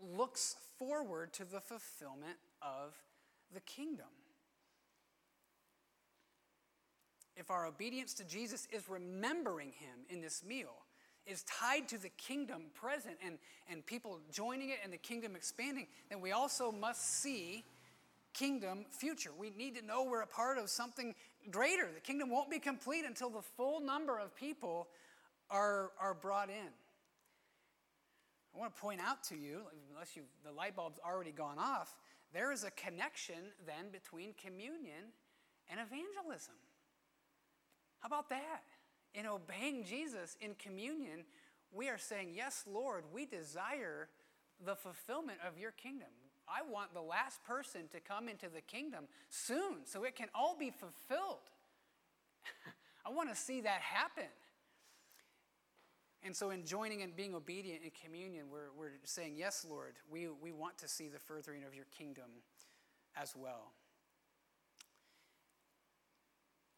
looks 0.00 0.56
forward 0.78 1.32
to 1.34 1.44
the 1.44 1.60
fulfillment 1.60 2.36
of 2.62 2.94
the 3.52 3.60
kingdom. 3.60 4.06
If 7.36 7.50
our 7.50 7.66
obedience 7.66 8.14
to 8.14 8.24
Jesus 8.24 8.66
is 8.72 8.88
remembering 8.88 9.68
him 9.68 10.06
in 10.08 10.20
this 10.20 10.42
meal, 10.46 10.84
is 11.26 11.44
tied 11.44 11.88
to 11.88 11.98
the 11.98 12.08
kingdom 12.10 12.62
present 12.74 13.16
and, 13.24 13.38
and 13.70 13.84
people 13.86 14.18
joining 14.32 14.70
it 14.70 14.78
and 14.82 14.92
the 14.92 14.98
kingdom 14.98 15.36
expanding, 15.36 15.86
then 16.08 16.20
we 16.20 16.32
also 16.32 16.72
must 16.72 17.22
see 17.22 17.64
kingdom 18.40 18.86
future. 18.90 19.30
We 19.38 19.50
need 19.50 19.76
to 19.76 19.84
know 19.84 20.02
we're 20.02 20.22
a 20.22 20.26
part 20.26 20.56
of 20.56 20.70
something 20.70 21.14
greater. 21.50 21.88
The 21.94 22.00
kingdom 22.00 22.30
won't 22.30 22.50
be 22.50 22.58
complete 22.58 23.04
until 23.06 23.28
the 23.28 23.42
full 23.42 23.80
number 23.80 24.18
of 24.18 24.34
people 24.34 24.88
are, 25.50 25.90
are 26.00 26.14
brought 26.14 26.48
in. 26.48 26.72
I 28.54 28.58
want 28.58 28.74
to 28.74 28.80
point 28.80 29.00
out 29.00 29.22
to 29.24 29.36
you, 29.36 29.60
unless 29.92 30.16
you 30.16 30.22
the 30.42 30.52
light 30.52 30.74
bulb's 30.74 30.98
already 31.06 31.32
gone 31.32 31.58
off, 31.58 31.94
there 32.32 32.50
is 32.50 32.64
a 32.64 32.70
connection 32.70 33.52
then 33.66 33.90
between 33.92 34.32
communion 34.42 35.12
and 35.70 35.78
evangelism. 35.78 36.54
How 38.00 38.06
about 38.06 38.30
that? 38.30 38.62
In 39.14 39.26
obeying 39.26 39.84
Jesus 39.84 40.38
in 40.40 40.54
communion, 40.54 41.24
we 41.72 41.90
are 41.90 41.98
saying, 41.98 42.30
Yes, 42.34 42.64
Lord, 42.66 43.04
we 43.12 43.26
desire 43.26 44.08
the 44.64 44.74
fulfillment 44.74 45.38
of 45.46 45.58
your 45.58 45.72
kingdom. 45.72 46.08
I 46.50 46.68
want 46.68 46.92
the 46.94 47.00
last 47.00 47.42
person 47.44 47.82
to 47.92 48.00
come 48.00 48.28
into 48.28 48.48
the 48.48 48.60
kingdom 48.60 49.04
soon 49.28 49.84
so 49.84 50.04
it 50.04 50.16
can 50.16 50.28
all 50.34 50.56
be 50.58 50.70
fulfilled. 50.70 51.48
I 53.06 53.10
want 53.10 53.30
to 53.30 53.36
see 53.36 53.60
that 53.60 53.80
happen. 53.80 54.28
And 56.22 56.36
so, 56.36 56.50
in 56.50 56.66
joining 56.66 57.00
and 57.00 57.16
being 57.16 57.34
obedient 57.34 57.82
in 57.82 57.90
communion, 58.04 58.46
we're, 58.52 58.68
we're 58.78 58.92
saying, 59.04 59.34
Yes, 59.38 59.66
Lord, 59.68 59.94
we, 60.10 60.28
we 60.28 60.52
want 60.52 60.76
to 60.78 60.88
see 60.88 61.08
the 61.08 61.18
furthering 61.18 61.64
of 61.64 61.74
your 61.74 61.86
kingdom 61.96 62.30
as 63.16 63.34
well. 63.34 63.72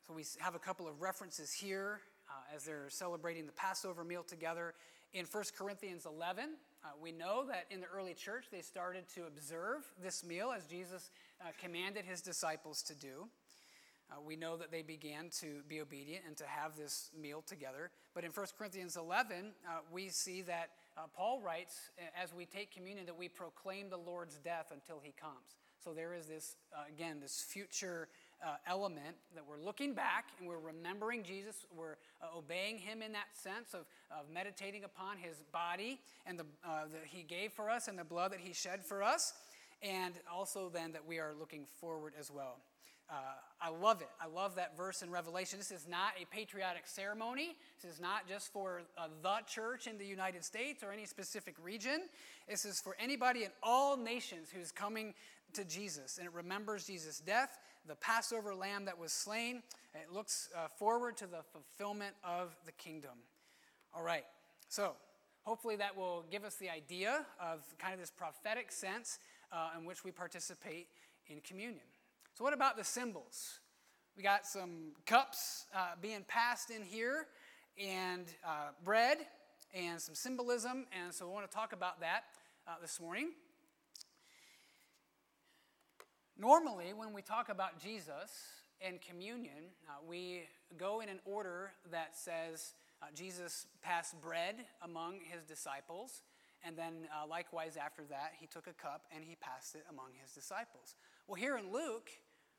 So, 0.07 0.14
we 0.14 0.25
have 0.38 0.55
a 0.55 0.61
couple 0.61 0.87
of 0.87 1.02
references 1.02 1.52
here 1.52 2.00
uh, 2.29 2.55
as 2.55 2.64
they're 2.64 2.88
celebrating 2.88 3.47
the 3.47 3.52
Passover 3.52 4.05
meal 4.05 4.23
together. 4.23 4.75
In 5.12 5.26
1 5.26 5.45
Corinthians 5.59 6.07
11, 6.07 6.50
uh, 6.85 6.89
we 7.01 7.12
know 7.12 7.45
that 7.47 7.67
in 7.71 7.81
the 7.81 7.87
early 7.87 8.15
church 8.15 8.47
they 8.51 8.61
started 8.61 9.05
to 9.15 9.25
observe 9.27 9.83
this 10.03 10.25
meal 10.25 10.53
as 10.55 10.65
Jesus 10.65 11.11
uh, 11.41 11.51
commanded 11.61 12.05
his 12.05 12.21
disciples 12.21 12.83
to 12.83 12.95
do. 12.95 13.29
Uh, 14.11 14.17
we 14.27 14.37
know 14.37 14.57
that 14.57 14.71
they 14.71 14.83
began 14.83 15.31
to 15.41 15.62
be 15.69 15.81
obedient 15.81 16.25
and 16.27 16.37
to 16.37 16.45
have 16.45 16.77
this 16.77 17.11
meal 17.19 17.43
together. 17.47 17.91
But 18.15 18.25
in 18.25 18.31
1 18.31 18.47
Corinthians 18.59 18.97
11, 18.97 19.53
uh, 19.67 19.79
we 19.93 20.09
see 20.09 20.43
that 20.43 20.71
uh, 20.99 21.03
Paul 21.17 21.41
writes, 21.41 21.91
as 22.21 22.35
we 22.35 22.45
take 22.45 22.75
communion, 22.75 23.07
that 23.07 23.17
we 23.17 23.29
proclaim 23.29 23.89
the 23.89 23.97
Lord's 23.97 24.37
death 24.39 24.71
until 24.73 25.01
he 25.03 25.12
comes. 25.12 25.57
So 25.83 25.93
there 25.93 26.15
is 26.15 26.27
this, 26.27 26.57
uh, 26.77 26.83
again, 26.89 27.21
this 27.21 27.41
future 27.41 28.09
uh, 28.44 28.56
element 28.66 29.16
that 29.34 29.44
we're 29.46 29.62
looking 29.62 29.94
back 29.94 30.30
and 30.38 30.49
we're 30.49 30.58
remembering 30.58 31.22
Jesus. 31.22 31.64
We're 31.76 31.96
uh, 32.20 32.37
obeying 32.37 32.78
him 32.78 33.02
in 33.02 33.12
that 33.12 33.28
sense 33.32 33.75
of, 33.75 33.87
of 34.11 34.30
meditating 34.32 34.84
upon 34.84 35.18
his 35.18 35.42
body 35.52 36.00
and 36.26 36.38
the, 36.38 36.46
that 36.64 37.04
he 37.04 37.22
gave 37.22 37.52
for 37.52 37.70
us 37.70 37.88
and 37.88 37.99
the 37.99 38.04
blood 38.04 38.32
that 38.32 38.40
he 38.40 38.52
shed 38.52 38.84
for 38.84 39.02
us. 39.02 39.34
And 39.82 40.14
also 40.32 40.68
then 40.68 40.92
that 40.92 41.06
we 41.06 41.18
are 41.18 41.32
looking 41.38 41.66
forward 41.80 42.14
as 42.18 42.30
well. 42.30 42.58
Uh, 43.11 43.14
I 43.61 43.68
love 43.68 44.00
it. 44.00 44.08
I 44.20 44.26
love 44.26 44.54
that 44.54 44.75
verse 44.76 45.02
in 45.02 45.11
Revelation. 45.11 45.58
This 45.58 45.70
is 45.70 45.87
not 45.87 46.12
a 46.20 46.25
patriotic 46.34 46.87
ceremony. 46.87 47.56
This 47.82 47.92
is 47.92 48.00
not 48.00 48.26
just 48.26 48.52
for 48.52 48.82
uh, 48.96 49.08
the 49.22 49.38
church 49.46 49.87
in 49.87 49.99
the 49.99 50.06
United 50.06 50.44
States 50.44 50.82
or 50.82 50.92
any 50.92 51.04
specific 51.04 51.54
region. 51.62 52.08
This 52.49 52.64
is 52.64 52.80
for 52.80 52.96
anybody 52.99 53.44
in 53.44 53.50
all 53.62 53.96
nations 53.96 54.49
who's 54.54 54.72
coming 54.72 55.12
to 55.52 55.64
Jesus. 55.64 56.16
And 56.16 56.26
it 56.26 56.32
remembers 56.32 56.87
Jesus' 56.87 57.20
death, 57.20 57.58
the 57.87 57.95
Passover 57.97 58.55
lamb 58.55 58.85
that 58.85 58.99
was 58.99 59.12
slain. 59.12 59.62
It 59.95 60.12
looks 60.12 60.49
uh, 60.57 60.69
forward 60.69 61.17
to 61.19 61.27
the 61.27 61.43
fulfillment 61.53 62.15
of 62.25 62.55
the 62.65 62.73
kingdom. 62.73 63.19
All 63.95 64.03
right. 64.03 64.25
So, 64.69 64.93
hopefully, 65.43 65.77
that 65.77 65.97
will 65.97 66.25
give 66.31 66.45
us 66.45 66.55
the 66.57 66.71
idea 66.71 67.27
of 67.41 67.61
kind 67.79 67.93
of 67.93 68.01
this 68.01 68.11
prophetic 68.11 68.73
sense 68.73 69.19
uh, 69.53 69.71
in 69.79 69.85
which 69.85 70.05
we 70.05 70.11
participate 70.11 70.89
in 71.29 71.41
communion. 71.41 71.85
So, 72.35 72.45
what 72.45 72.53
about 72.53 72.77
the 72.77 72.85
symbols? 72.85 73.61
We 74.17 74.23
got 74.23 74.47
some 74.47 74.93
cups 75.07 75.67
uh, 75.75 75.93
being 76.01 76.25
passed 76.29 76.71
in 76.71 76.83
here, 76.83 77.27
and 77.83 78.27
uh, 78.45 78.71
bread, 78.85 79.19
and 79.75 80.01
some 80.01 80.15
symbolism, 80.15 80.87
and 80.93 81.12
so 81.12 81.29
I 81.29 81.33
want 81.33 81.51
to 81.51 81.55
talk 81.55 81.73
about 81.73 82.01
that 82.01 82.25
uh, 82.67 82.73
this 82.81 83.01
morning. 83.01 83.31
Normally, 86.42 86.92
when 86.92 87.12
we 87.12 87.22
talk 87.22 87.50
about 87.50 87.80
Jesus 87.80 88.32
and 88.80 89.00
communion, 89.00 89.70
uh, 89.88 89.92
we 90.04 90.42
go 90.76 90.99
in 90.99 91.08
an 91.08 91.20
order 91.25 91.70
that 91.92 92.16
says 92.16 92.75
uh, 93.00 93.06
Jesus 93.14 93.68
passed 93.80 94.20
bread 94.20 94.56
among 94.82 95.20
his 95.22 95.44
disciples, 95.44 96.22
and 96.64 96.76
then 96.76 97.06
uh, 97.14 97.28
likewise 97.28 97.76
after 97.76 98.02
that, 98.11 98.32
he 98.40 98.49
took 98.49 98.66
a 98.66 98.72
cup 98.72 99.02
and 99.14 99.22
he 99.22 99.37
passed 99.37 99.76
it 99.76 99.84
among 99.88 100.06
his 100.20 100.32
disciples. 100.32 100.96
Well, 101.28 101.37
here 101.37 101.56
in 101.58 101.72
Luke, 101.72 102.11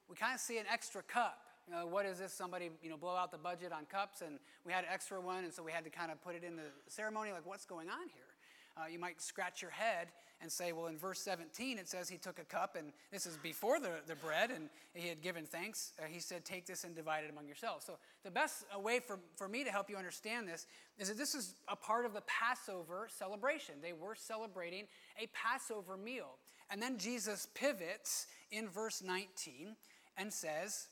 we 0.07 0.15
kind 0.15 0.33
of 0.33 0.39
see 0.39 0.59
an 0.59 0.65
extra 0.71 1.03
cup. 1.03 1.41
Uh, 1.69 1.85
what 1.85 2.05
is 2.05 2.19
this? 2.19 2.31
Somebody, 2.31 2.69
you 2.81 2.89
know, 2.89 2.95
blow 2.95 3.17
out 3.17 3.33
the 3.33 3.37
budget 3.37 3.73
on 3.73 3.83
cups, 3.83 4.21
and 4.21 4.39
we 4.65 4.71
had 4.71 4.85
an 4.85 4.91
extra 4.93 5.19
one, 5.19 5.43
and 5.43 5.53
so 5.53 5.61
we 5.61 5.73
had 5.73 5.83
to 5.83 5.89
kind 5.89 6.09
of 6.09 6.23
put 6.23 6.35
it 6.35 6.45
in 6.45 6.55
the 6.55 6.71
ceremony. 6.87 7.33
Like, 7.33 7.45
what's 7.45 7.65
going 7.65 7.89
on 7.89 8.07
here? 8.07 8.31
Uh, 8.77 8.87
you 8.87 8.97
might 8.97 9.21
scratch 9.21 9.61
your 9.61 9.71
head 9.71 10.07
and 10.43 10.51
say, 10.51 10.73
well, 10.73 10.87
in 10.87 10.97
verse 10.97 11.19
17, 11.21 11.79
it 11.79 11.87
says 11.87 12.09
he 12.09 12.17
took 12.17 12.37
a 12.37 12.43
cup, 12.43 12.75
and 12.77 12.91
this 13.11 13.25
is 13.25 13.37
before 13.37 13.79
the, 13.79 14.01
the 14.05 14.15
bread, 14.15 14.51
and 14.51 14.69
he 14.93 15.07
had 15.07 15.21
given 15.21 15.45
thanks. 15.45 15.93
Uh, 15.97 16.05
he 16.05 16.19
said, 16.19 16.43
Take 16.43 16.65
this 16.65 16.83
and 16.83 16.93
divide 16.93 17.23
it 17.23 17.31
among 17.31 17.47
yourselves. 17.47 17.85
So, 17.85 17.93
the 18.23 18.29
best 18.29 18.65
way 18.77 18.99
for, 18.99 19.19
for 19.37 19.47
me 19.47 19.63
to 19.63 19.71
help 19.71 19.89
you 19.89 19.95
understand 19.95 20.47
this 20.47 20.67
is 20.99 21.07
that 21.07 21.17
this 21.17 21.33
is 21.33 21.55
a 21.69 21.75
part 21.77 22.05
of 22.05 22.13
the 22.13 22.21
Passover 22.27 23.07
celebration. 23.17 23.75
They 23.81 23.93
were 23.93 24.15
celebrating 24.15 24.83
a 25.17 25.27
Passover 25.27 25.95
meal. 25.97 26.35
And 26.69 26.81
then 26.81 26.97
Jesus 26.97 27.47
pivots 27.55 28.27
in 28.51 28.67
verse 28.67 29.01
19 29.01 29.75
and 30.17 30.31
says, 30.31 30.89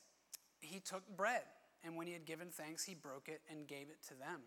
He 0.62 0.80
took 0.80 1.04
bread, 1.18 1.44
and 1.84 1.98
when 1.98 2.08
he 2.08 2.14
had 2.14 2.26
given 2.26 2.48
thanks, 2.50 2.86
he 2.86 2.96
broke 2.96 3.28
it 3.28 3.42
and 3.52 3.68
gave 3.68 3.90
it 3.90 4.02
to 4.08 4.14
them. 4.16 4.40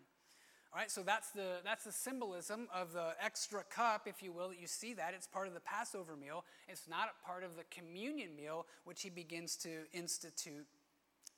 So 0.87 1.03
that's 1.03 1.31
the, 1.31 1.57
that's 1.63 1.85
the 1.85 1.91
symbolism 1.91 2.67
of 2.73 2.91
the 2.91 3.13
extra 3.23 3.63
cup, 3.63 4.07
if 4.07 4.21
you 4.21 4.33
will, 4.33 4.49
that 4.49 4.59
you 4.59 4.67
see 4.67 4.93
that. 4.95 5.13
It's 5.15 5.27
part 5.27 5.47
of 5.47 5.53
the 5.53 5.61
Passover 5.61 6.17
meal. 6.17 6.43
It's 6.67 6.87
not 6.89 7.21
part 7.25 7.43
of 7.43 7.55
the 7.55 7.63
communion 7.71 8.35
meal, 8.35 8.65
which 8.83 9.01
he 9.01 9.09
begins 9.09 9.55
to 9.57 9.69
institute 9.93 10.67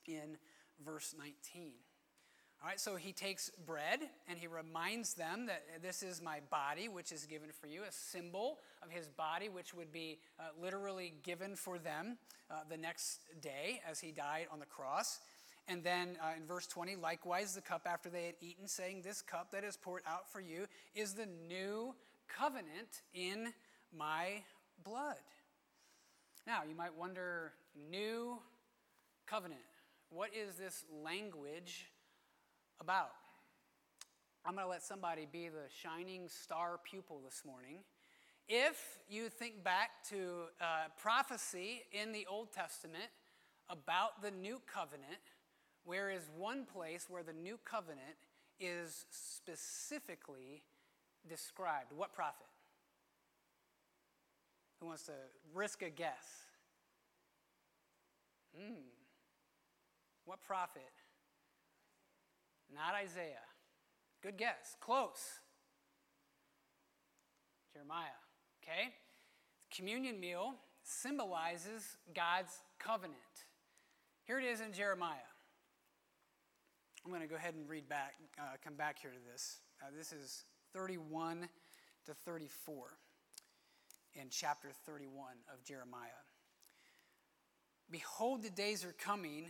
in 0.07 0.37
verse 0.83 1.13
19. 1.17 1.73
All 2.63 2.69
right, 2.69 2.79
so 2.79 2.95
he 2.95 3.13
takes 3.13 3.51
bread 3.67 3.99
and 4.27 4.39
he 4.39 4.47
reminds 4.47 5.13
them 5.13 5.45
that 5.45 5.83
this 5.83 6.01
is 6.01 6.23
my 6.23 6.39
body, 6.49 6.89
which 6.89 7.11
is 7.11 7.27
given 7.27 7.49
for 7.51 7.67
you, 7.67 7.83
a 7.83 7.91
symbol 7.91 8.57
of 8.81 8.89
his 8.89 9.07
body, 9.07 9.47
which 9.47 9.75
would 9.75 9.91
be 9.91 10.17
uh, 10.39 10.45
literally 10.59 11.13
given 11.21 11.55
for 11.55 11.77
them 11.77 12.17
uh, 12.49 12.55
the 12.67 12.77
next 12.77 13.19
day 13.41 13.81
as 13.87 13.99
he 13.99 14.11
died 14.11 14.47
on 14.51 14.57
the 14.59 14.65
cross. 14.65 15.19
And 15.67 15.83
then 15.83 16.17
uh, 16.23 16.37
in 16.37 16.45
verse 16.45 16.65
20, 16.67 16.95
likewise, 16.95 17.53
the 17.53 17.61
cup 17.61 17.81
after 17.85 18.09
they 18.09 18.25
had 18.25 18.35
eaten, 18.39 18.67
saying, 18.67 19.01
This 19.01 19.21
cup 19.21 19.51
that 19.51 19.63
is 19.63 19.75
poured 19.75 20.03
out 20.07 20.31
for 20.31 20.39
you 20.39 20.65
is 20.95 21.13
the 21.13 21.27
new 21.47 21.93
covenant 22.29 23.01
in 23.13 23.53
my 23.95 24.43
blood. 24.83 25.15
Now, 26.45 26.61
you 26.67 26.75
might 26.75 26.95
wonder, 26.95 27.51
new 27.91 28.39
covenant. 29.25 29.59
What 30.09 30.29
is 30.33 30.55
this 30.55 30.85
language 31.03 31.91
about? 32.79 33.11
I'm 34.45 34.53
going 34.53 34.63
to 34.63 34.69
let 34.69 34.83
somebody 34.83 35.27
be 35.29 35.49
the 35.49 35.67
shining 35.83 36.29
star 36.29 36.79
pupil 36.89 37.19
this 37.25 37.43
morning. 37.45 37.79
If 38.47 38.99
you 39.09 39.27
think 39.27 39.61
back 39.61 39.89
to 40.09 40.45
uh, 40.61 40.87
prophecy 40.97 41.81
in 41.91 42.13
the 42.13 42.25
Old 42.29 42.53
Testament 42.53 43.09
about 43.69 44.21
the 44.21 44.31
new 44.31 44.61
covenant, 44.73 45.19
where 45.87 46.11
is 46.11 46.29
one 46.37 46.65
place 46.65 47.05
where 47.09 47.23
the 47.23 47.31
new 47.31 47.57
covenant 47.63 48.17
is 48.59 49.05
specifically 49.09 50.63
described? 51.29 51.93
What 51.95 52.11
prophet? 52.11 52.47
Who 54.81 54.87
wants 54.87 55.03
to 55.03 55.13
risk 55.53 55.81
a 55.83 55.89
guess? 55.89 56.43
Hmm. 58.53 58.81
What 60.25 60.41
prophet? 60.45 60.81
Not 62.75 62.93
Isaiah. 62.93 63.47
Good 64.21 64.37
guess. 64.37 64.75
Close. 64.81 65.39
Jeremiah. 67.73 68.19
Okay? 68.61 68.89
Communion 69.73 70.19
meal 70.19 70.55
symbolizes 70.83 71.95
God's 72.13 72.51
covenant. 72.77 73.15
Here 74.25 74.37
it 74.37 74.43
is 74.43 74.59
in 74.59 74.73
Jeremiah. 74.73 75.31
I'm 77.07 77.13
going 77.13 77.25
to 77.25 77.29
go 77.29 77.37
ahead 77.37 77.53
and 77.53 77.69
read 77.69 77.87
back, 77.87 78.15
uh, 78.37 78.57
come 78.61 78.73
back 78.73 78.99
here 79.01 79.11
to 79.11 79.31
this. 79.31 79.59
Uh, 79.81 79.85
this 79.97 80.11
is 80.11 80.43
31 80.73 81.47
to 82.05 82.13
34 82.13 82.97
in 84.15 84.27
chapter 84.29 84.67
31 84.85 85.35
of 85.53 85.63
Jeremiah. 85.63 86.09
Behold, 87.89 88.43
the 88.43 88.49
days 88.49 88.83
are 88.83 88.93
coming, 88.99 89.45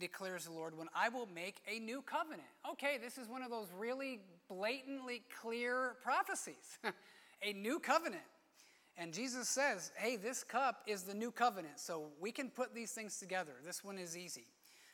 declares 0.00 0.46
the 0.46 0.50
Lord, 0.50 0.76
when 0.76 0.88
I 0.92 1.08
will 1.08 1.28
make 1.32 1.60
a 1.72 1.78
new 1.78 2.02
covenant. 2.02 2.48
Okay, 2.72 2.98
this 3.00 3.16
is 3.16 3.28
one 3.28 3.44
of 3.44 3.50
those 3.52 3.68
really 3.78 4.18
blatantly 4.48 5.22
clear 5.40 5.94
prophecies. 6.02 6.80
a 7.44 7.52
new 7.52 7.78
covenant. 7.78 8.26
And 8.96 9.14
Jesus 9.14 9.48
says, 9.48 9.92
hey, 9.94 10.16
this 10.16 10.42
cup 10.42 10.82
is 10.88 11.04
the 11.04 11.14
new 11.14 11.30
covenant, 11.30 11.78
so 11.78 12.08
we 12.20 12.32
can 12.32 12.50
put 12.50 12.74
these 12.74 12.90
things 12.90 13.20
together. 13.20 13.52
This 13.64 13.84
one 13.84 13.98
is 13.98 14.16
easy 14.16 14.46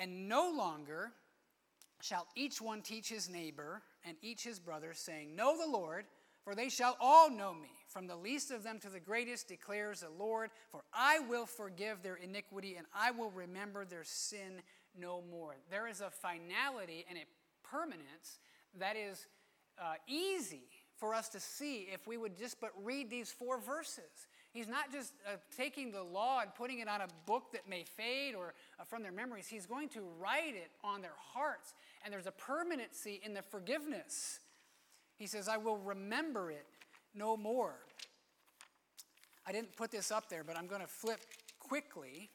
And 0.00 0.28
no 0.28 0.50
longer 0.50 1.12
shall 2.00 2.26
each 2.34 2.60
one 2.60 2.80
teach 2.80 3.10
his 3.10 3.28
neighbor 3.28 3.82
and 4.04 4.16
each 4.22 4.42
his 4.42 4.58
brother, 4.58 4.92
saying, 4.94 5.36
Know 5.36 5.58
the 5.58 5.70
Lord, 5.70 6.06
for 6.42 6.54
they 6.54 6.70
shall 6.70 6.96
all 6.98 7.30
know 7.30 7.52
me, 7.52 7.68
from 7.86 8.06
the 8.06 8.16
least 8.16 8.50
of 8.50 8.62
them 8.62 8.78
to 8.80 8.88
the 8.88 8.98
greatest, 8.98 9.46
declares 9.46 10.00
the 10.00 10.08
Lord. 10.08 10.50
For 10.72 10.80
I 10.94 11.18
will 11.18 11.44
forgive 11.44 12.02
their 12.02 12.16
iniquity, 12.16 12.76
and 12.76 12.86
I 12.94 13.10
will 13.10 13.30
remember 13.30 13.84
their 13.84 14.04
sin 14.04 14.62
no 14.98 15.22
more. 15.30 15.56
There 15.70 15.86
is 15.86 16.00
a 16.00 16.10
finality 16.10 17.04
and 17.06 17.18
a 17.18 17.26
permanence 17.62 18.38
that 18.78 18.96
is 18.96 19.26
uh, 19.78 19.94
easy 20.08 20.64
for 20.96 21.14
us 21.14 21.28
to 21.30 21.40
see 21.40 21.88
if 21.92 22.06
we 22.06 22.16
would 22.16 22.38
just 22.38 22.58
but 22.58 22.72
read 22.82 23.10
these 23.10 23.30
four 23.30 23.60
verses. 23.60 24.28
He's 24.52 24.66
not 24.66 24.90
just 24.90 25.12
uh, 25.26 25.36
taking 25.56 25.92
the 25.92 26.02
law 26.02 26.40
and 26.40 26.52
putting 26.54 26.80
it 26.80 26.88
on 26.88 27.02
a 27.02 27.06
book 27.24 27.52
that 27.52 27.68
may 27.68 27.84
fade 27.84 28.34
or 28.34 28.54
uh, 28.80 28.84
from 28.84 29.02
their 29.02 29.12
memories. 29.12 29.46
He's 29.46 29.66
going 29.66 29.88
to 29.90 30.00
write 30.18 30.56
it 30.56 30.72
on 30.82 31.02
their 31.02 31.14
hearts. 31.16 31.74
And 32.04 32.12
there's 32.12 32.26
a 32.26 32.32
permanency 32.32 33.20
in 33.24 33.32
the 33.32 33.42
forgiveness. 33.42 34.40
He 35.16 35.26
says, 35.26 35.48
I 35.48 35.56
will 35.56 35.76
remember 35.76 36.50
it 36.50 36.66
no 37.14 37.36
more. 37.36 37.74
I 39.46 39.52
didn't 39.52 39.76
put 39.76 39.90
this 39.90 40.10
up 40.10 40.28
there, 40.28 40.42
but 40.42 40.56
I'm 40.56 40.66
going 40.66 40.80
to 40.80 40.86
flip 40.86 41.20
quickly 41.58 42.30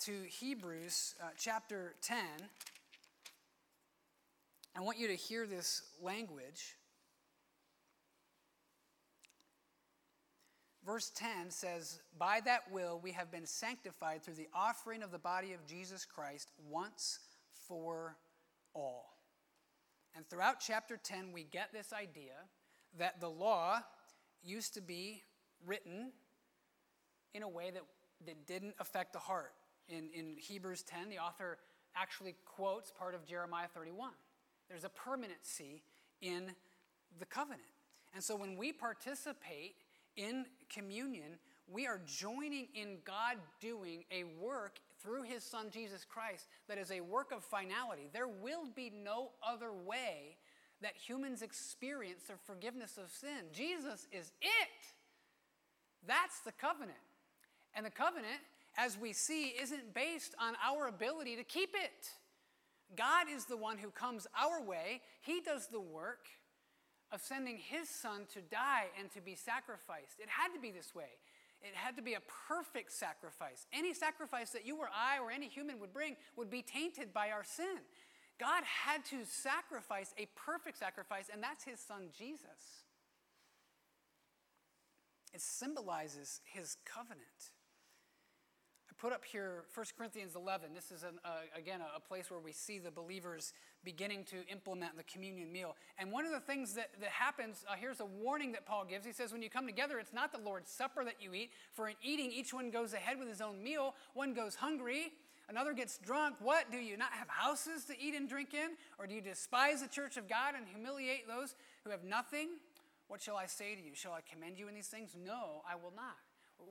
to 0.00 0.12
Hebrews 0.28 1.14
uh, 1.22 1.28
chapter 1.38 1.94
10. 2.02 2.18
I 4.76 4.80
want 4.80 4.98
you 4.98 5.08
to 5.08 5.14
hear 5.14 5.46
this 5.46 5.82
language. 6.02 6.74
Verse 10.84 11.10
10 11.14 11.50
says, 11.50 12.00
By 12.18 12.40
that 12.44 12.70
will 12.70 13.00
we 13.02 13.12
have 13.12 13.30
been 13.30 13.46
sanctified 13.46 14.22
through 14.22 14.34
the 14.34 14.48
offering 14.54 15.02
of 15.02 15.10
the 15.10 15.18
body 15.18 15.52
of 15.54 15.66
Jesus 15.66 16.04
Christ 16.04 16.50
once 16.68 17.20
for 17.66 18.16
all. 18.74 19.16
And 20.14 20.28
throughout 20.28 20.56
chapter 20.60 20.98
10, 21.02 21.32
we 21.32 21.44
get 21.44 21.72
this 21.72 21.92
idea 21.92 22.34
that 22.98 23.20
the 23.20 23.30
law 23.30 23.80
used 24.42 24.74
to 24.74 24.80
be 24.80 25.22
written 25.66 26.12
in 27.32 27.42
a 27.42 27.48
way 27.48 27.70
that, 27.70 27.82
that 28.26 28.46
didn't 28.46 28.74
affect 28.78 29.12
the 29.12 29.18
heart. 29.18 29.52
In, 29.88 30.10
in 30.14 30.36
Hebrews 30.38 30.82
10, 30.82 31.08
the 31.08 31.18
author 31.18 31.58
actually 31.96 32.36
quotes 32.44 32.90
part 32.90 33.14
of 33.14 33.26
Jeremiah 33.26 33.68
31. 33.72 34.10
There's 34.68 34.84
a 34.84 34.88
permanency 34.88 35.82
in 36.20 36.52
the 37.18 37.26
covenant. 37.26 37.62
And 38.14 38.22
so 38.22 38.36
when 38.36 38.56
we 38.56 38.72
participate 38.72 39.76
in 40.16 40.46
communion, 40.68 41.38
we 41.68 41.86
are 41.86 42.00
joining 42.06 42.68
in 42.74 42.98
God 43.04 43.36
doing 43.60 44.04
a 44.10 44.24
work 44.42 44.78
through 45.02 45.22
his 45.22 45.42
son 45.42 45.70
Jesus 45.70 46.04
Christ 46.04 46.46
that 46.68 46.78
is 46.78 46.90
a 46.90 47.00
work 47.00 47.32
of 47.32 47.44
finality. 47.44 48.08
There 48.12 48.28
will 48.28 48.66
be 48.74 48.90
no 48.90 49.30
other 49.46 49.72
way 49.72 50.36
that 50.82 50.94
humans 50.96 51.42
experience 51.42 52.24
the 52.28 52.34
forgiveness 52.44 52.98
of 52.98 53.10
sin. 53.10 53.48
Jesus 53.52 54.06
is 54.12 54.32
it. 54.40 54.94
That's 56.06 56.40
the 56.40 56.52
covenant. 56.52 56.98
And 57.74 57.86
the 57.86 57.90
covenant, 57.90 58.40
as 58.76 58.98
we 58.98 59.12
see, 59.12 59.48
isn't 59.60 59.94
based 59.94 60.34
on 60.40 60.54
our 60.64 60.88
ability 60.88 61.36
to 61.36 61.44
keep 61.44 61.74
it. 61.74 62.10
God 62.96 63.26
is 63.34 63.46
the 63.46 63.56
one 63.56 63.78
who 63.78 63.90
comes 63.90 64.26
our 64.38 64.62
way, 64.62 65.00
He 65.22 65.40
does 65.40 65.68
the 65.68 65.80
work 65.80 66.28
of 67.12 67.20
sending 67.20 67.58
his 67.58 67.88
son 67.88 68.22
to 68.34 68.40
die 68.40 68.86
and 68.98 69.10
to 69.12 69.20
be 69.20 69.34
sacrificed. 69.34 70.18
It 70.18 70.28
had 70.28 70.52
to 70.54 70.60
be 70.60 70.70
this 70.70 70.94
way. 70.94 71.18
it 71.62 71.74
had 71.74 71.96
to 71.96 72.02
be 72.02 72.14
a 72.14 72.20
perfect 72.48 72.92
sacrifice. 72.92 73.66
Any 73.72 73.94
sacrifice 73.94 74.50
that 74.50 74.66
you 74.66 74.76
or 74.76 74.88
I 74.94 75.18
or 75.18 75.30
any 75.30 75.48
human 75.48 75.80
would 75.80 75.94
bring 75.94 76.16
would 76.36 76.50
be 76.50 76.62
tainted 76.62 77.14
by 77.14 77.30
our 77.30 77.44
sin. 77.44 77.78
God 78.38 78.64
had 78.64 79.04
to 79.06 79.24
sacrifice 79.24 80.12
a 80.18 80.26
perfect 80.34 80.78
sacrifice, 80.78 81.30
and 81.32 81.42
that's 81.42 81.64
his 81.64 81.80
son 81.80 82.08
Jesus. 82.16 82.84
It 85.32 85.40
symbolizes 85.40 86.40
his 86.44 86.76
covenant. 86.84 87.50
Put 89.04 89.12
up 89.12 89.22
here 89.22 89.64
1 89.74 89.86
Corinthians 89.98 90.34
11. 90.34 90.70
This 90.74 90.90
is, 90.90 91.02
an, 91.02 91.18
uh, 91.26 91.28
again, 91.54 91.80
a, 91.82 91.98
a, 91.98 92.00
place 92.00 92.30
where 92.30 92.40
we 92.40 92.52
see 92.52 92.78
the 92.78 92.90
believers 92.90 93.52
beginning 93.84 94.24
to 94.30 94.36
implement 94.50 94.96
the 94.96 95.02
communion 95.02 95.52
meal. 95.52 95.76
And 95.98 96.10
one 96.10 96.24
of 96.24 96.32
the 96.32 96.40
things 96.40 96.72
that, 96.72 96.88
that 97.02 97.10
happens, 97.10 97.66
uh, 97.68 97.74
here's 97.78 98.00
a 98.00 98.06
warning 98.06 98.52
that 98.52 98.64
Paul 98.64 98.86
gives. 98.86 99.04
He 99.04 99.12
says, 99.12 99.30
When 99.30 99.42
you 99.42 99.50
come 99.50 99.66
together, 99.66 99.98
it's 99.98 100.14
not 100.14 100.32
the 100.32 100.38
Lord's 100.38 100.70
Supper 100.70 101.04
that 101.04 101.16
you 101.20 101.34
eat, 101.34 101.50
for 101.74 101.86
in 101.90 101.96
eating, 102.02 102.32
each 102.32 102.54
one 102.54 102.70
goes 102.70 102.94
ahead 102.94 103.18
with 103.18 103.28
his 103.28 103.42
own 103.42 103.62
meal. 103.62 103.94
One 104.14 104.32
goes 104.32 104.54
hungry, 104.54 105.12
another 105.50 105.74
gets 105.74 105.98
drunk. 105.98 106.36
What? 106.40 106.70
Do 106.70 106.78
you 106.78 106.96
not 106.96 107.12
have 107.12 107.28
houses 107.28 107.84
to 107.88 108.00
eat 108.00 108.14
and 108.14 108.26
drink 108.26 108.54
in? 108.54 108.70
Or 108.98 109.06
do 109.06 109.12
you 109.12 109.20
despise 109.20 109.82
the 109.82 109.88
church 109.88 110.16
of 110.16 110.30
God 110.30 110.54
and 110.56 110.64
humiliate 110.66 111.28
those 111.28 111.56
who 111.84 111.90
have 111.90 112.04
nothing? 112.04 112.52
What 113.08 113.20
shall 113.20 113.36
I 113.36 113.44
say 113.44 113.74
to 113.74 113.82
you? 113.82 113.90
Shall 113.92 114.12
I 114.12 114.20
commend 114.22 114.58
you 114.58 114.66
in 114.68 114.74
these 114.74 114.88
things? 114.88 115.10
No, 115.14 115.60
I 115.70 115.74
will 115.74 115.92
not. 115.94 116.16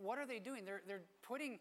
What 0.02 0.18
are 0.18 0.26
they 0.26 0.40
doing? 0.40 0.66
They're, 0.66 0.82
they're 0.88 1.04
putting, 1.22 1.60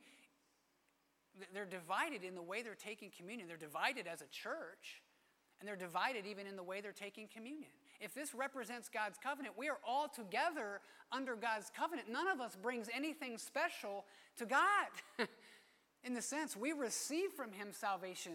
they're 1.55 1.65
divided 1.65 2.25
in 2.25 2.35
the 2.35 2.43
way 2.43 2.63
they're 2.63 2.75
taking 2.75 3.11
communion. 3.17 3.49
They're 3.49 3.57
divided 3.57 4.07
as 4.07 4.21
a 4.23 4.27
church, 4.27 5.03
and 5.59 5.69
they're 5.69 5.77
divided 5.77 6.27
even 6.27 6.47
in 6.47 6.57
the 6.57 6.63
way 6.63 6.81
they're 6.81 6.93
taking 6.93 7.29
communion. 7.29 7.71
If 8.01 8.15
this 8.15 8.35
represents 8.35 8.89
God's 8.89 9.19
covenant, 9.23 9.55
we 9.57 9.69
are 9.69 9.79
all 9.87 10.09
together 10.09 10.81
under 11.11 11.37
God's 11.37 11.71
covenant. 11.77 12.09
None 12.11 12.29
of 12.29 12.41
us 12.41 12.57
brings 12.61 12.89
anything 12.95 13.39
special 13.39 14.05
to 14.39 14.47
God. 14.47 14.89
in 16.05 16.15
the 16.15 16.23
sense, 16.23 16.57
we 16.57 16.73
receive 16.73 17.31
from 17.33 17.53
Him 17.53 17.69
salvation 17.71 18.33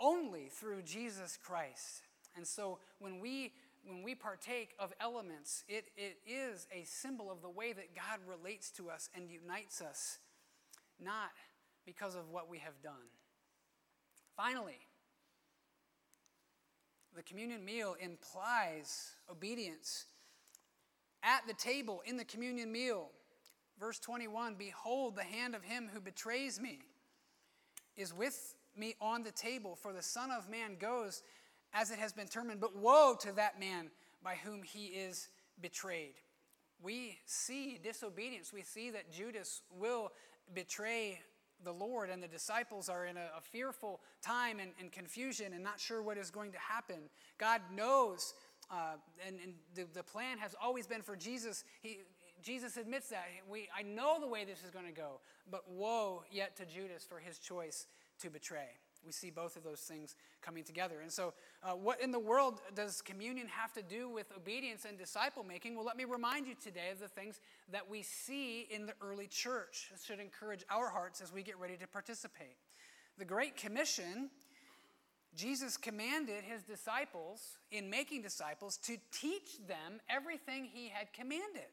only 0.00 0.48
through 0.50 0.82
Jesus 0.82 1.38
Christ. 1.42 2.02
And 2.36 2.46
so 2.46 2.78
when 2.98 3.20
we 3.20 3.52
when 3.86 4.02
we 4.02 4.14
partake 4.14 4.74
of 4.78 4.92
elements, 5.00 5.64
it, 5.66 5.86
it 5.96 6.18
is 6.26 6.66
a 6.70 6.84
symbol 6.84 7.30
of 7.30 7.40
the 7.40 7.48
way 7.48 7.72
that 7.72 7.94
God 7.94 8.18
relates 8.28 8.70
to 8.72 8.90
us 8.90 9.08
and 9.14 9.30
unites 9.30 9.80
us, 9.80 10.18
not 11.00 11.30
because 11.88 12.14
of 12.14 12.28
what 12.28 12.50
we 12.50 12.58
have 12.58 12.82
done. 12.82 13.08
Finally, 14.36 14.76
the 17.16 17.22
communion 17.22 17.64
meal 17.64 17.96
implies 17.98 19.12
obedience. 19.30 20.04
At 21.22 21.46
the 21.46 21.54
table 21.54 22.02
in 22.04 22.18
the 22.18 22.26
communion 22.26 22.70
meal, 22.70 23.08
verse 23.80 23.98
21 24.00 24.56
Behold, 24.56 25.16
the 25.16 25.22
hand 25.22 25.54
of 25.54 25.62
him 25.62 25.88
who 25.90 25.98
betrays 25.98 26.60
me 26.60 26.80
is 27.96 28.12
with 28.12 28.54
me 28.76 28.94
on 29.00 29.22
the 29.22 29.32
table, 29.32 29.74
for 29.74 29.94
the 29.94 30.02
Son 30.02 30.30
of 30.30 30.50
Man 30.50 30.76
goes 30.78 31.22
as 31.72 31.90
it 31.90 31.98
has 31.98 32.12
been 32.12 32.26
determined, 32.26 32.60
but 32.60 32.76
woe 32.76 33.16
to 33.20 33.32
that 33.32 33.58
man 33.58 33.88
by 34.22 34.34
whom 34.34 34.62
he 34.62 34.88
is 34.88 35.30
betrayed. 35.58 36.16
We 36.82 37.16
see 37.24 37.78
disobedience. 37.82 38.52
We 38.52 38.62
see 38.62 38.90
that 38.90 39.10
Judas 39.10 39.62
will 39.70 40.12
betray 40.54 41.20
the 41.64 41.72
Lord, 41.72 42.10
and 42.10 42.22
the 42.22 42.28
disciples 42.28 42.88
are 42.88 43.06
in 43.06 43.16
a, 43.16 43.28
a 43.36 43.40
fearful 43.40 44.00
time 44.22 44.58
and, 44.60 44.72
and, 44.80 44.92
confusion 44.92 45.52
and 45.52 45.62
not 45.62 45.80
sure 45.80 46.02
what 46.02 46.16
is 46.16 46.30
going 46.30 46.52
to 46.52 46.58
happen. 46.58 47.10
God 47.38 47.60
knows, 47.74 48.34
uh, 48.70 48.94
and, 49.26 49.38
and 49.42 49.54
the, 49.74 49.86
the 49.92 50.02
plan 50.02 50.38
has 50.38 50.54
always 50.62 50.86
been 50.86 51.02
for 51.02 51.16
Jesus. 51.16 51.64
He, 51.80 52.00
Jesus 52.42 52.76
admits 52.76 53.08
that. 53.08 53.24
We, 53.50 53.68
I 53.76 53.82
know 53.82 54.18
the 54.20 54.28
way 54.28 54.44
this 54.44 54.62
is 54.64 54.70
going 54.70 54.86
to 54.86 54.92
go, 54.92 55.20
but 55.50 55.68
woe 55.70 56.22
yet 56.30 56.56
to 56.56 56.66
Judas 56.66 57.04
for 57.04 57.18
his 57.18 57.38
choice 57.38 57.86
to 58.20 58.30
betray. 58.30 58.68
We 59.08 59.12
see 59.12 59.30
both 59.30 59.56
of 59.56 59.64
those 59.64 59.80
things 59.80 60.16
coming 60.42 60.64
together. 60.64 61.00
And 61.00 61.10
so, 61.10 61.32
uh, 61.62 61.70
what 61.70 62.02
in 62.02 62.10
the 62.10 62.18
world 62.18 62.60
does 62.74 63.00
communion 63.00 63.46
have 63.48 63.72
to 63.72 63.82
do 63.82 64.06
with 64.10 64.26
obedience 64.36 64.84
and 64.86 64.98
disciple 64.98 65.42
making? 65.42 65.76
Well, 65.76 65.86
let 65.86 65.96
me 65.96 66.04
remind 66.04 66.46
you 66.46 66.54
today 66.62 66.90
of 66.92 67.00
the 67.00 67.08
things 67.08 67.40
that 67.72 67.88
we 67.88 68.02
see 68.02 68.68
in 68.70 68.84
the 68.84 68.92
early 69.00 69.26
church. 69.26 69.90
Should 70.04 70.20
encourage 70.20 70.62
our 70.68 70.90
hearts 70.90 71.22
as 71.22 71.32
we 71.32 71.42
get 71.42 71.58
ready 71.58 71.78
to 71.78 71.86
participate. 71.86 72.58
The 73.16 73.24
Great 73.24 73.56
Commission, 73.56 74.28
Jesus 75.34 75.78
commanded 75.78 76.44
his 76.44 76.62
disciples, 76.64 77.56
in 77.70 77.88
making 77.88 78.20
disciples, 78.20 78.76
to 78.82 78.98
teach 79.10 79.56
them 79.66 80.02
everything 80.10 80.66
he 80.66 80.90
had 80.90 81.14
commanded. 81.14 81.72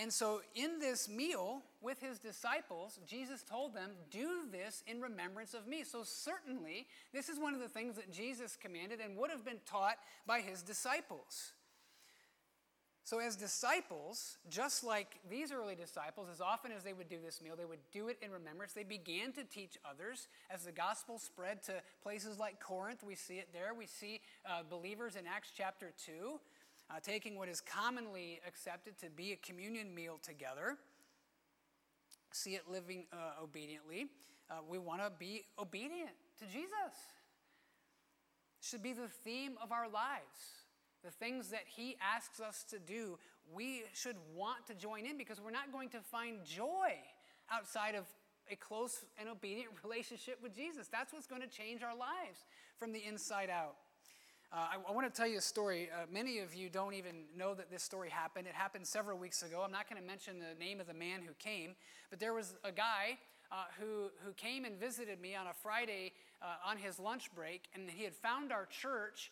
And 0.00 0.12
so, 0.12 0.42
in 0.54 0.78
this 0.78 1.08
meal 1.08 1.62
with 1.80 2.00
his 2.00 2.20
disciples, 2.20 3.00
Jesus 3.04 3.42
told 3.42 3.74
them, 3.74 3.90
Do 4.12 4.42
this 4.50 4.84
in 4.86 5.00
remembrance 5.00 5.54
of 5.54 5.66
me. 5.66 5.82
So, 5.82 6.04
certainly, 6.04 6.86
this 7.12 7.28
is 7.28 7.40
one 7.40 7.52
of 7.52 7.58
the 7.58 7.68
things 7.68 7.96
that 7.96 8.12
Jesus 8.12 8.56
commanded 8.56 9.00
and 9.00 9.16
would 9.16 9.30
have 9.30 9.44
been 9.44 9.58
taught 9.66 9.96
by 10.24 10.40
his 10.40 10.62
disciples. 10.62 11.52
So, 13.02 13.18
as 13.18 13.34
disciples, 13.34 14.36
just 14.48 14.84
like 14.84 15.18
these 15.30 15.50
early 15.50 15.74
disciples, 15.74 16.28
as 16.30 16.40
often 16.42 16.70
as 16.70 16.84
they 16.84 16.92
would 16.92 17.08
do 17.08 17.16
this 17.24 17.40
meal, 17.42 17.54
they 17.56 17.64
would 17.64 17.80
do 17.90 18.08
it 18.08 18.18
in 18.22 18.30
remembrance. 18.30 18.74
They 18.74 18.84
began 18.84 19.32
to 19.32 19.44
teach 19.44 19.78
others. 19.90 20.28
As 20.48 20.64
the 20.64 20.72
gospel 20.72 21.18
spread 21.18 21.62
to 21.64 21.72
places 22.02 22.38
like 22.38 22.60
Corinth, 22.60 23.02
we 23.02 23.14
see 23.14 23.38
it 23.38 23.48
there. 23.52 23.72
We 23.72 23.86
see 23.86 24.20
uh, 24.46 24.60
believers 24.68 25.16
in 25.16 25.26
Acts 25.26 25.50
chapter 25.56 25.92
2 26.04 26.38
uh, 26.90 27.00
taking 27.02 27.36
what 27.36 27.48
is 27.48 27.60
commonly 27.60 28.40
accepted 28.46 28.98
to 28.98 29.10
be 29.10 29.32
a 29.32 29.36
communion 29.36 29.94
meal 29.94 30.18
together, 30.22 30.78
see 32.32 32.54
it 32.54 32.62
living 32.70 33.04
uh, 33.12 33.42
obediently. 33.42 34.06
Uh, 34.50 34.56
we 34.68 34.78
want 34.78 35.00
to 35.02 35.10
be 35.18 35.44
obedient 35.58 36.10
to 36.38 36.46
Jesus. 36.46 36.94
should 38.60 38.82
be 38.82 38.92
the 38.92 39.08
theme 39.08 39.52
of 39.62 39.72
our 39.72 39.88
lives. 39.88 40.64
The 41.04 41.10
things 41.10 41.50
that 41.50 41.64
He 41.66 41.96
asks 42.02 42.40
us 42.40 42.64
to 42.70 42.78
do, 42.78 43.18
we 43.52 43.82
should 43.94 44.16
want 44.34 44.66
to 44.66 44.74
join 44.74 45.06
in 45.06 45.16
because 45.16 45.40
we're 45.40 45.50
not 45.50 45.72
going 45.72 45.90
to 45.90 46.00
find 46.00 46.44
joy 46.44 46.92
outside 47.52 47.94
of 47.94 48.04
a 48.50 48.56
close 48.56 49.04
and 49.18 49.28
obedient 49.28 49.70
relationship 49.84 50.38
with 50.42 50.54
Jesus. 50.54 50.88
That's 50.90 51.12
what's 51.12 51.26
going 51.26 51.42
to 51.42 51.48
change 51.48 51.82
our 51.82 51.96
lives 51.96 52.46
from 52.76 52.92
the 52.92 53.04
inside 53.06 53.50
out. 53.50 53.76
Uh, 54.50 54.56
I, 54.56 54.90
I 54.90 54.92
want 54.92 55.12
to 55.12 55.14
tell 55.14 55.28
you 55.28 55.38
a 55.38 55.42
story. 55.42 55.90
Uh, 55.92 56.06
many 56.10 56.38
of 56.38 56.54
you 56.54 56.70
don't 56.70 56.94
even 56.94 57.24
know 57.36 57.54
that 57.54 57.70
this 57.70 57.82
story 57.82 58.08
happened. 58.08 58.46
It 58.46 58.54
happened 58.54 58.86
several 58.86 59.18
weeks 59.18 59.42
ago. 59.42 59.62
I'm 59.62 59.72
not 59.72 59.90
going 59.90 60.00
to 60.00 60.06
mention 60.06 60.38
the 60.38 60.58
name 60.58 60.80
of 60.80 60.86
the 60.86 60.94
man 60.94 61.20
who 61.20 61.34
came, 61.38 61.74
but 62.08 62.18
there 62.18 62.32
was 62.32 62.54
a 62.64 62.72
guy 62.72 63.18
uh, 63.52 63.64
who, 63.78 64.10
who 64.24 64.32
came 64.32 64.64
and 64.64 64.78
visited 64.80 65.20
me 65.20 65.34
on 65.34 65.48
a 65.48 65.52
Friday 65.52 66.12
uh, 66.40 66.66
on 66.66 66.78
his 66.78 66.98
lunch 66.98 67.30
break, 67.34 67.64
and 67.74 67.90
he 67.90 68.04
had 68.04 68.14
found 68.14 68.50
our 68.50 68.66
church 68.66 69.30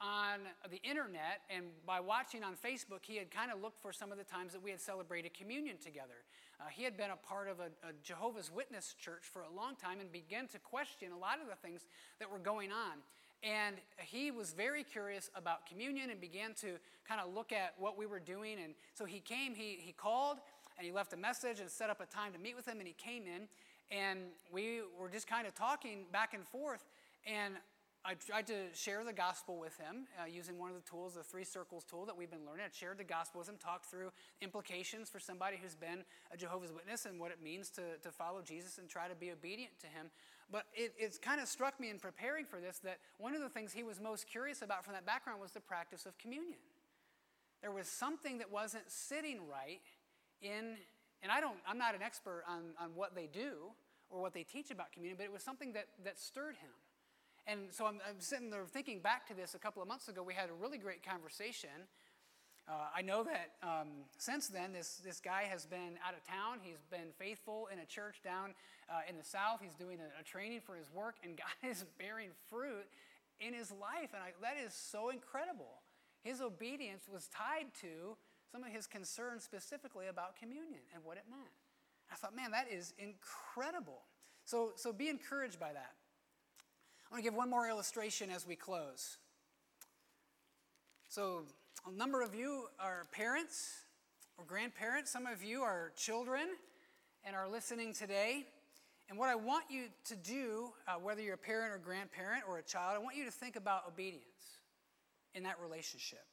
on 0.00 0.40
the 0.70 0.80
internet, 0.82 1.40
and 1.54 1.66
by 1.86 2.00
watching 2.00 2.42
on 2.42 2.54
Facebook, 2.54 3.00
he 3.02 3.16
had 3.16 3.30
kind 3.30 3.50
of 3.52 3.60
looked 3.60 3.80
for 3.80 3.92
some 3.92 4.10
of 4.10 4.18
the 4.18 4.24
times 4.24 4.52
that 4.52 4.62
we 4.62 4.70
had 4.70 4.80
celebrated 4.80 5.34
communion 5.34 5.76
together. 5.76 6.24
Uh, 6.58 6.64
he 6.70 6.84
had 6.84 6.96
been 6.96 7.10
a 7.10 7.16
part 7.16 7.48
of 7.48 7.60
a, 7.60 7.68
a, 7.86 7.92
Jehovah's 8.02 8.50
Witness 8.50 8.94
church 8.98 9.24
for 9.24 9.42
a 9.42 9.50
long 9.54 9.76
time 9.76 10.00
and 10.00 10.10
began 10.10 10.46
to 10.48 10.58
question 10.58 11.12
a 11.12 11.18
lot 11.18 11.40
of 11.40 11.48
the 11.48 11.56
things 11.56 11.86
that 12.18 12.30
were 12.30 12.38
going 12.38 12.72
on. 12.72 13.00
And 13.42 13.76
he 13.98 14.30
was 14.30 14.52
very 14.52 14.84
curious 14.84 15.30
about 15.34 15.66
communion 15.66 16.10
and 16.10 16.20
began 16.20 16.52
to 16.60 16.78
kind 17.08 17.20
of 17.20 17.34
look 17.34 17.52
at 17.52 17.74
what 17.78 17.96
we 17.96 18.06
were 18.06 18.20
doing. 18.20 18.56
And 18.62 18.74
so 18.94 19.04
he 19.04 19.20
came, 19.20 19.54
he, 19.54 19.78
he 19.80 19.92
called, 19.92 20.38
and 20.76 20.86
he 20.86 20.92
left 20.92 21.12
a 21.12 21.16
message 21.16 21.60
and 21.60 21.70
set 21.70 21.90
up 21.90 22.00
a 22.00 22.06
time 22.06 22.32
to 22.32 22.38
meet 22.38 22.54
with 22.54 22.66
him. 22.66 22.78
And 22.78 22.86
he 22.86 22.94
came 22.94 23.24
in, 23.24 23.48
and 23.90 24.20
we 24.52 24.80
were 24.98 25.08
just 25.08 25.26
kind 25.26 25.46
of 25.46 25.54
talking 25.54 26.04
back 26.12 26.34
and 26.34 26.46
forth. 26.46 26.84
And 27.26 27.54
I 28.02 28.14
tried 28.14 28.46
to 28.46 28.72
share 28.72 29.04
the 29.04 29.12
gospel 29.12 29.58
with 29.58 29.76
him 29.76 30.06
uh, 30.18 30.24
using 30.24 30.58
one 30.58 30.70
of 30.70 30.76
the 30.76 30.88
tools, 30.88 31.14
the 31.14 31.22
three 31.22 31.44
circles 31.44 31.84
tool 31.84 32.06
that 32.06 32.16
we've 32.16 32.30
been 32.30 32.46
learning. 32.46 32.64
I 32.64 32.70
shared 32.72 32.96
the 32.96 33.04
gospel 33.04 33.40
with 33.40 33.48
him, 33.48 33.56
talked 33.58 33.84
through 33.84 34.10
implications 34.40 35.10
for 35.10 35.20
somebody 35.20 35.58
who's 35.60 35.74
been 35.74 36.04
a 36.32 36.36
Jehovah's 36.36 36.72
Witness 36.72 37.04
and 37.04 37.20
what 37.20 37.30
it 37.30 37.42
means 37.42 37.68
to, 37.70 37.98
to 38.02 38.10
follow 38.10 38.40
Jesus 38.40 38.78
and 38.78 38.88
try 38.88 39.06
to 39.06 39.14
be 39.14 39.30
obedient 39.30 39.78
to 39.80 39.86
him. 39.86 40.06
But 40.50 40.64
it, 40.72 40.94
it's 40.98 41.18
kind 41.18 41.42
of 41.42 41.48
struck 41.48 41.78
me 41.78 41.90
in 41.90 41.98
preparing 41.98 42.46
for 42.46 42.58
this 42.58 42.78
that 42.84 43.00
one 43.18 43.34
of 43.34 43.42
the 43.42 43.50
things 43.50 43.70
he 43.70 43.82
was 43.82 44.00
most 44.00 44.26
curious 44.26 44.62
about 44.62 44.82
from 44.82 44.94
that 44.94 45.04
background 45.04 45.38
was 45.38 45.52
the 45.52 45.60
practice 45.60 46.06
of 46.06 46.16
communion. 46.16 46.58
There 47.60 47.70
was 47.70 47.86
something 47.86 48.38
that 48.38 48.50
wasn't 48.50 48.90
sitting 48.90 49.40
right 49.46 49.82
in, 50.40 50.76
and 51.22 51.30
I 51.30 51.42
don't, 51.42 51.58
I'm 51.68 51.76
not 51.76 51.94
an 51.94 52.00
expert 52.00 52.44
on, 52.48 52.72
on 52.80 52.94
what 52.94 53.14
they 53.14 53.28
do 53.30 53.72
or 54.08 54.22
what 54.22 54.32
they 54.32 54.42
teach 54.42 54.70
about 54.70 54.90
communion, 54.90 55.18
but 55.18 55.24
it 55.24 55.32
was 55.32 55.42
something 55.42 55.74
that, 55.74 55.88
that 56.02 56.18
stirred 56.18 56.56
him. 56.56 56.70
And 57.50 57.72
so 57.72 57.86
I'm, 57.86 57.98
I'm 58.08 58.20
sitting 58.20 58.48
there 58.50 58.64
thinking 58.64 59.00
back 59.00 59.26
to 59.28 59.34
this 59.34 59.54
a 59.54 59.58
couple 59.58 59.82
of 59.82 59.88
months 59.88 60.08
ago. 60.08 60.22
We 60.22 60.34
had 60.34 60.50
a 60.50 60.54
really 60.54 60.78
great 60.78 61.04
conversation 61.04 61.70
uh, 62.70 62.86
I 62.94 63.02
know 63.02 63.24
that 63.24 63.50
um, 63.62 63.88
since 64.16 64.46
then, 64.46 64.72
this, 64.72 65.00
this 65.04 65.20
guy 65.20 65.42
has 65.42 65.66
been 65.66 65.98
out 66.06 66.14
of 66.14 66.22
town. 66.22 66.58
He's 66.62 66.84
been 66.88 67.10
faithful 67.18 67.68
in 67.72 67.80
a 67.80 67.84
church 67.84 68.22
down 68.22 68.54
uh, 68.88 69.00
in 69.08 69.16
the 69.16 69.24
South. 69.24 69.58
He's 69.60 69.74
doing 69.74 69.98
a, 69.98 70.20
a, 70.20 70.22
training 70.22 70.60
for 70.60 70.76
his 70.76 70.86
work, 70.92 71.16
and 71.24 71.36
God 71.62 71.68
is 71.68 71.84
bearing 71.98 72.30
fruit 72.48 72.86
in 73.40 73.54
his 73.54 73.72
life. 73.72 74.10
And 74.14 74.22
I, 74.22 74.30
that 74.40 74.54
is 74.64 74.72
so 74.72 75.08
incredible. 75.08 75.82
His 76.22 76.40
obedience 76.40 77.08
was 77.12 77.26
tied 77.26 77.74
to 77.80 78.16
some 78.52 78.62
of 78.62 78.70
his 78.70 78.86
concerns 78.86 79.42
specifically 79.42 80.06
about 80.06 80.36
communion 80.36 80.82
and 80.94 81.02
what 81.04 81.16
it 81.16 81.24
meant. 81.28 81.50
I 82.12 82.14
thought, 82.14 82.36
man, 82.36 82.52
that 82.52 82.66
is 82.70 82.94
incredible. 82.98 84.02
So, 84.44 84.72
so 84.76 84.92
be 84.92 85.08
encouraged 85.08 85.58
by 85.58 85.72
that. 85.72 85.94
I 87.10 87.14
want 87.14 87.24
to 87.24 87.30
give 87.30 87.36
one 87.36 87.50
more 87.50 87.68
illustration 87.68 88.30
as 88.30 88.46
we 88.46 88.54
close. 88.54 89.18
So, 91.08 91.42
a 91.84 91.90
number 91.90 92.22
of 92.22 92.36
you 92.36 92.66
are 92.78 93.08
parents 93.10 93.80
or 94.38 94.44
grandparents, 94.44 95.10
some 95.10 95.26
of 95.26 95.42
you 95.42 95.62
are 95.62 95.90
children 95.96 96.46
and 97.24 97.34
are 97.34 97.48
listening 97.48 97.94
today. 97.94 98.46
And 99.08 99.18
what 99.18 99.28
I 99.28 99.34
want 99.34 99.64
you 99.68 99.86
to 100.04 100.14
do, 100.14 100.70
uh, 100.86 101.00
whether 101.02 101.20
you're 101.20 101.34
a 101.34 101.38
parent 101.38 101.72
or 101.72 101.78
grandparent 101.78 102.44
or 102.48 102.58
a 102.58 102.62
child, 102.62 102.94
I 102.94 102.98
want 102.98 103.16
you 103.16 103.24
to 103.24 103.32
think 103.32 103.56
about 103.56 103.88
obedience 103.88 104.60
in 105.34 105.42
that 105.42 105.56
relationship. 105.60 106.24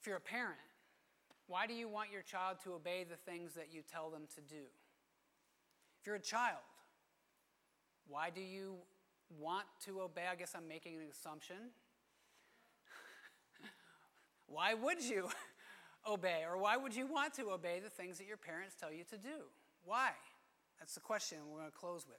If 0.00 0.08
you're 0.08 0.16
a 0.16 0.20
parent, 0.20 0.58
why 1.46 1.68
do 1.68 1.74
you 1.74 1.86
want 1.86 2.10
your 2.10 2.22
child 2.22 2.56
to 2.64 2.74
obey 2.74 3.04
the 3.08 3.30
things 3.30 3.54
that 3.54 3.68
you 3.70 3.82
tell 3.82 4.10
them 4.10 4.22
to 4.34 4.40
do? 4.40 4.64
If 6.00 6.06
you're 6.06 6.16
a 6.16 6.20
child, 6.20 6.58
why 8.08 8.30
do 8.30 8.40
you 8.40 8.76
want 9.38 9.66
to 9.86 10.00
obey? 10.00 10.24
I 10.30 10.36
guess 10.36 10.54
I'm 10.56 10.68
making 10.68 10.96
an 10.96 11.06
assumption. 11.10 11.56
why 14.46 14.74
would 14.74 15.02
you 15.02 15.28
obey? 16.08 16.42
Or 16.48 16.58
why 16.58 16.76
would 16.76 16.94
you 16.94 17.06
want 17.06 17.34
to 17.34 17.50
obey 17.50 17.80
the 17.82 17.90
things 17.90 18.18
that 18.18 18.26
your 18.26 18.36
parents 18.36 18.74
tell 18.78 18.92
you 18.92 19.04
to 19.10 19.16
do? 19.16 19.48
Why? 19.84 20.10
That's 20.78 20.94
the 20.94 21.00
question 21.00 21.38
we're 21.50 21.60
going 21.60 21.70
to 21.70 21.76
close 21.76 22.06
with. 22.06 22.16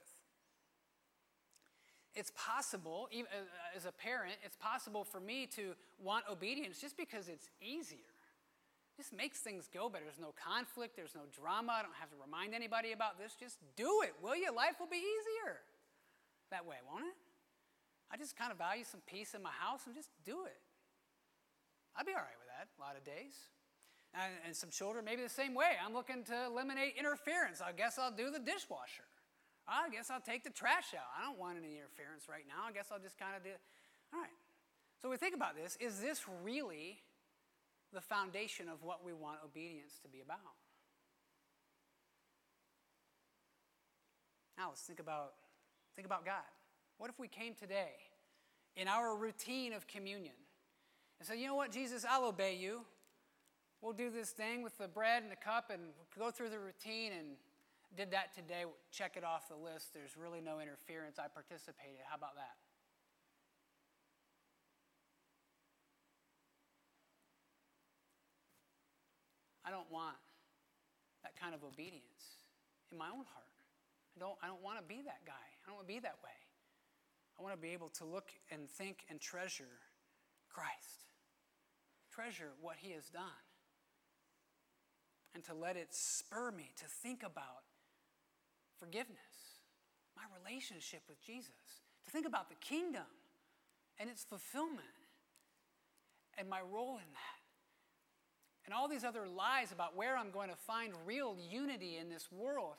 It's 2.14 2.32
possible, 2.36 3.08
even 3.10 3.26
uh, 3.26 3.76
as 3.76 3.86
a 3.86 3.92
parent, 3.92 4.34
it's 4.44 4.56
possible 4.56 5.02
for 5.02 5.18
me 5.18 5.46
to 5.56 5.74
want 5.98 6.24
obedience 6.30 6.80
just 6.80 6.96
because 6.96 7.28
it's 7.28 7.48
easier. 7.60 8.06
Just 8.96 9.12
makes 9.12 9.40
things 9.40 9.68
go 9.74 9.88
better. 9.88 10.04
There's 10.04 10.20
no 10.20 10.32
conflict, 10.38 10.94
there's 10.94 11.16
no 11.16 11.26
drama. 11.34 11.74
I 11.74 11.82
don't 11.82 11.98
have 11.98 12.10
to 12.10 12.16
remind 12.24 12.54
anybody 12.54 12.92
about 12.92 13.18
this. 13.18 13.34
Just 13.34 13.58
do 13.74 14.02
it, 14.04 14.14
will 14.22 14.36
you? 14.36 14.54
Life 14.54 14.78
will 14.78 14.86
be 14.86 15.02
easier 15.02 15.58
that 16.54 16.62
way, 16.62 16.78
won't 16.86 17.02
it? 17.02 17.18
I 18.10 18.16
just 18.16 18.38
kind 18.38 18.54
of 18.54 18.58
value 18.58 18.86
some 18.86 19.02
peace 19.10 19.34
in 19.34 19.42
my 19.42 19.50
house 19.50 19.90
and 19.90 19.94
just 19.94 20.14
do 20.22 20.46
it. 20.46 20.62
I'd 21.98 22.06
be 22.06 22.14
all 22.14 22.22
right 22.22 22.38
with 22.38 22.50
that 22.54 22.70
a 22.70 22.78
lot 22.78 22.94
of 22.94 23.02
days. 23.02 23.34
And, 24.14 24.30
and 24.46 24.54
some 24.54 24.70
children, 24.70 25.04
maybe 25.04 25.26
the 25.26 25.28
same 25.28 25.58
way. 25.58 25.74
I'm 25.82 25.92
looking 25.92 26.22
to 26.30 26.46
eliminate 26.46 26.94
interference. 26.94 27.58
I 27.58 27.74
guess 27.74 27.98
I'll 27.98 28.14
do 28.14 28.30
the 28.30 28.38
dishwasher. 28.38 29.10
I 29.66 29.90
guess 29.90 30.10
I'll 30.10 30.22
take 30.22 30.44
the 30.44 30.54
trash 30.54 30.94
out. 30.94 31.10
I 31.18 31.26
don't 31.26 31.38
want 31.38 31.58
any 31.58 31.74
interference 31.74 32.30
right 32.30 32.46
now. 32.46 32.62
I 32.68 32.70
guess 32.70 32.94
I'll 32.94 33.02
just 33.02 33.18
kind 33.18 33.34
of 33.34 33.42
do 33.42 33.50
it. 33.50 33.58
All 34.14 34.20
right. 34.20 34.38
So 35.02 35.10
we 35.10 35.16
think 35.16 35.34
about 35.34 35.56
this. 35.56 35.76
Is 35.80 35.98
this 35.98 36.22
really 36.44 37.02
the 37.92 38.00
foundation 38.00 38.68
of 38.68 38.82
what 38.82 39.04
we 39.04 39.12
want 39.12 39.38
obedience 39.44 39.98
to 40.02 40.08
be 40.08 40.20
about? 40.20 40.54
Now 44.56 44.68
let's 44.68 44.82
think 44.82 45.00
about 45.00 45.34
think 45.94 46.06
about 46.06 46.24
God. 46.24 46.42
What 46.98 47.10
if 47.10 47.18
we 47.18 47.28
came 47.28 47.54
today 47.54 47.92
in 48.76 48.88
our 48.88 49.16
routine 49.16 49.72
of 49.72 49.86
communion 49.86 50.34
and 51.18 51.26
said, 51.26 51.38
you 51.38 51.46
know 51.46 51.54
what, 51.54 51.70
Jesus, 51.70 52.04
I'll 52.08 52.26
obey 52.26 52.56
you. 52.56 52.82
We'll 53.80 53.92
do 53.92 54.10
this 54.10 54.30
thing 54.30 54.62
with 54.62 54.78
the 54.78 54.88
bread 54.88 55.22
and 55.22 55.30
the 55.30 55.36
cup 55.36 55.70
and 55.70 55.82
go 56.18 56.30
through 56.30 56.50
the 56.50 56.58
routine 56.58 57.12
and 57.18 57.28
did 57.96 58.10
that 58.10 58.34
today, 58.34 58.64
check 58.90 59.16
it 59.16 59.24
off 59.24 59.48
the 59.48 59.56
list. 59.56 59.94
There's 59.94 60.16
really 60.16 60.40
no 60.40 60.58
interference. 60.58 61.18
I 61.18 61.28
participated. 61.28 62.00
How 62.08 62.16
about 62.16 62.34
that? 62.34 62.56
I 69.64 69.70
don't 69.70 69.90
want 69.90 70.16
that 71.22 71.38
kind 71.40 71.54
of 71.54 71.64
obedience 71.64 72.42
in 72.92 72.98
my 72.98 73.06
own 73.06 73.24
heart. 73.32 73.53
I 74.16 74.20
don't, 74.20 74.36
I 74.42 74.46
don't 74.46 74.62
want 74.62 74.78
to 74.78 74.84
be 74.84 75.02
that 75.02 75.24
guy. 75.26 75.32
I 75.32 75.62
don't 75.66 75.76
want 75.76 75.88
to 75.88 75.94
be 75.94 76.00
that 76.00 76.18
way. 76.22 76.38
I 77.38 77.42
want 77.42 77.54
to 77.54 77.60
be 77.60 77.72
able 77.72 77.88
to 77.98 78.04
look 78.04 78.30
and 78.50 78.68
think 78.70 79.04
and 79.10 79.20
treasure 79.20 79.82
Christ, 80.48 81.10
treasure 82.12 82.52
what 82.60 82.76
he 82.78 82.92
has 82.92 83.08
done, 83.08 83.42
and 85.34 85.42
to 85.44 85.54
let 85.54 85.76
it 85.76 85.88
spur 85.90 86.52
me 86.52 86.70
to 86.76 86.84
think 86.84 87.24
about 87.24 87.66
forgiveness, 88.78 89.58
my 90.16 90.22
relationship 90.42 91.02
with 91.08 91.20
Jesus, 91.24 91.82
to 92.04 92.10
think 92.10 92.26
about 92.26 92.48
the 92.48 92.54
kingdom 92.56 93.10
and 93.98 94.08
its 94.08 94.22
fulfillment 94.22 94.86
and 96.38 96.48
my 96.48 96.60
role 96.60 96.96
in 96.96 97.10
that. 97.12 97.40
And 98.64 98.72
all 98.72 98.88
these 98.88 99.04
other 99.04 99.26
lies 99.26 99.72
about 99.72 99.96
where 99.96 100.16
I'm 100.16 100.30
going 100.30 100.48
to 100.48 100.56
find 100.56 100.92
real 101.04 101.36
unity 101.50 101.98
in 101.98 102.08
this 102.08 102.28
world. 102.32 102.76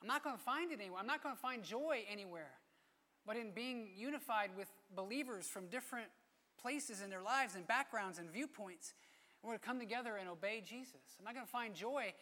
I'm 0.00 0.08
not 0.08 0.24
going 0.24 0.36
to 0.36 0.42
find 0.42 0.72
it 0.72 0.80
anywhere. 0.80 1.00
I'm 1.00 1.06
not 1.06 1.22
going 1.22 1.34
to 1.34 1.40
find 1.40 1.62
joy 1.62 2.04
anywhere 2.10 2.52
but 3.26 3.36
in 3.36 3.50
being 3.52 3.88
unified 3.96 4.50
with 4.56 4.68
believers 4.96 5.46
from 5.46 5.66
different 5.66 6.08
places 6.60 7.02
in 7.02 7.10
their 7.10 7.22
lives 7.22 7.54
and 7.54 7.66
backgrounds 7.66 8.18
and 8.18 8.30
viewpoints. 8.30 8.94
We're 9.42 9.50
going 9.50 9.58
to 9.58 9.66
come 9.66 9.78
together 9.78 10.16
and 10.18 10.28
obey 10.28 10.62
Jesus. 10.66 11.16
I'm 11.18 11.24
not 11.24 11.34
going 11.34 11.46
to 11.46 11.50
find 11.52 11.74
joy 11.74 12.12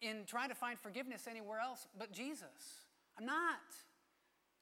in 0.00 0.24
trying 0.26 0.48
to 0.48 0.54
find 0.54 0.78
forgiveness 0.78 1.26
anywhere 1.28 1.60
else 1.60 1.86
but 1.98 2.12
Jesus. 2.12 2.86
I'm 3.18 3.26
not. 3.26 3.60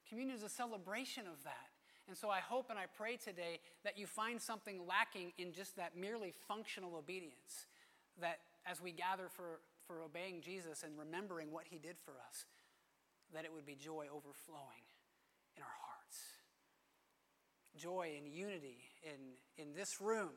Communion 0.09 0.37
is 0.37 0.43
a 0.43 0.49
celebration 0.49 1.25
of 1.27 1.43
that. 1.45 1.69
And 2.09 2.17
so 2.17 2.29
I 2.29 2.41
hope 2.41 2.71
and 2.71 2.79
I 2.79 2.87
pray 2.97 3.17
today 3.17 3.61
that 3.85 3.97
you 3.97 4.07
find 4.07 4.41
something 4.41 4.81
lacking 4.89 5.33
in 5.39 5.53
just 5.53 5.77
that 5.77 5.97
merely 5.97 6.33
functional 6.49 6.97
obedience. 6.97 7.67
That 8.21 8.39
as 8.67 8.83
we 8.83 8.91
gather 8.91 9.29
for, 9.29 9.61
for 9.87 10.03
obeying 10.03 10.41
Jesus 10.41 10.83
and 10.83 10.99
remembering 10.99 11.53
what 11.53 11.65
he 11.71 11.79
did 11.79 11.97
for 12.05 12.15
us, 12.29 12.47
that 13.35 13.45
it 13.45 13.53
would 13.53 13.67
be 13.67 13.75
joy 13.75 14.07
overflowing 14.13 14.85
in 15.57 15.63
our 15.63 15.77
hearts. 15.83 16.19
Joy 17.77 18.15
and 18.19 18.27
unity 18.27 18.79
in, 19.03 19.63
in 19.63 19.75
this 19.75 20.01
room 20.01 20.31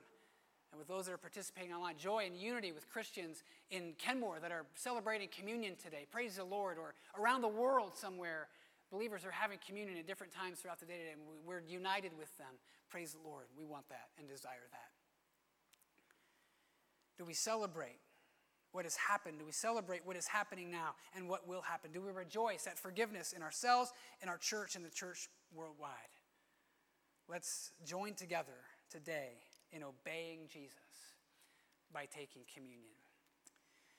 and 0.71 0.79
with 0.79 0.87
those 0.87 1.05
that 1.05 1.13
are 1.13 1.17
participating 1.17 1.71
online. 1.71 1.97
Joy 1.97 2.25
and 2.25 2.35
unity 2.35 2.71
with 2.71 2.89
Christians 2.89 3.43
in 3.69 3.93
Kenmore 3.97 4.39
that 4.41 4.51
are 4.51 4.65
celebrating 4.75 5.29
communion 5.29 5.75
today. 5.75 6.07
Praise 6.09 6.37
the 6.37 6.43
Lord. 6.43 6.77
Or 6.77 6.95
around 7.17 7.41
the 7.41 7.47
world 7.47 7.95
somewhere, 7.95 8.47
believers 8.91 9.23
are 9.23 9.31
having 9.31 9.59
communion 9.65 9.97
at 9.97 10.07
different 10.07 10.33
times 10.33 10.59
throughout 10.59 10.79
the 10.79 10.85
day 10.85 10.97
today, 10.97 11.11
and 11.13 11.21
we're 11.45 11.61
united 11.61 12.11
with 12.17 12.35
them. 12.37 12.57
Praise 12.89 13.13
the 13.13 13.27
Lord. 13.27 13.45
We 13.57 13.65
want 13.65 13.87
that 13.89 14.09
and 14.17 14.27
desire 14.27 14.65
that. 14.71 14.89
Do 17.17 17.25
we 17.25 17.33
celebrate 17.33 17.99
what 18.73 18.85
has 18.85 18.95
happened? 18.95 19.39
Do 19.39 19.45
we 19.45 19.51
celebrate 19.51 20.05
what 20.05 20.17
is 20.17 20.27
happening 20.27 20.69
now 20.69 20.95
and 21.15 21.29
what 21.29 21.47
will 21.47 21.61
happen? 21.61 21.91
Do 21.91 22.01
we 22.01 22.11
rejoice 22.11 22.67
at 22.67 22.77
forgiveness 22.77 23.31
in 23.31 23.41
ourselves, 23.41 23.93
in 24.21 24.27
our 24.27 24.37
church, 24.37 24.75
in 24.75 24.83
the 24.83 24.89
church 24.89 25.29
worldwide? 25.53 25.91
Let's 27.29 27.71
join 27.85 28.15
together 28.15 28.65
today 28.89 29.37
in 29.71 29.83
obeying 29.83 30.47
Jesus 30.51 30.73
by 31.93 32.05
taking 32.05 32.41
communion. 32.53 33.02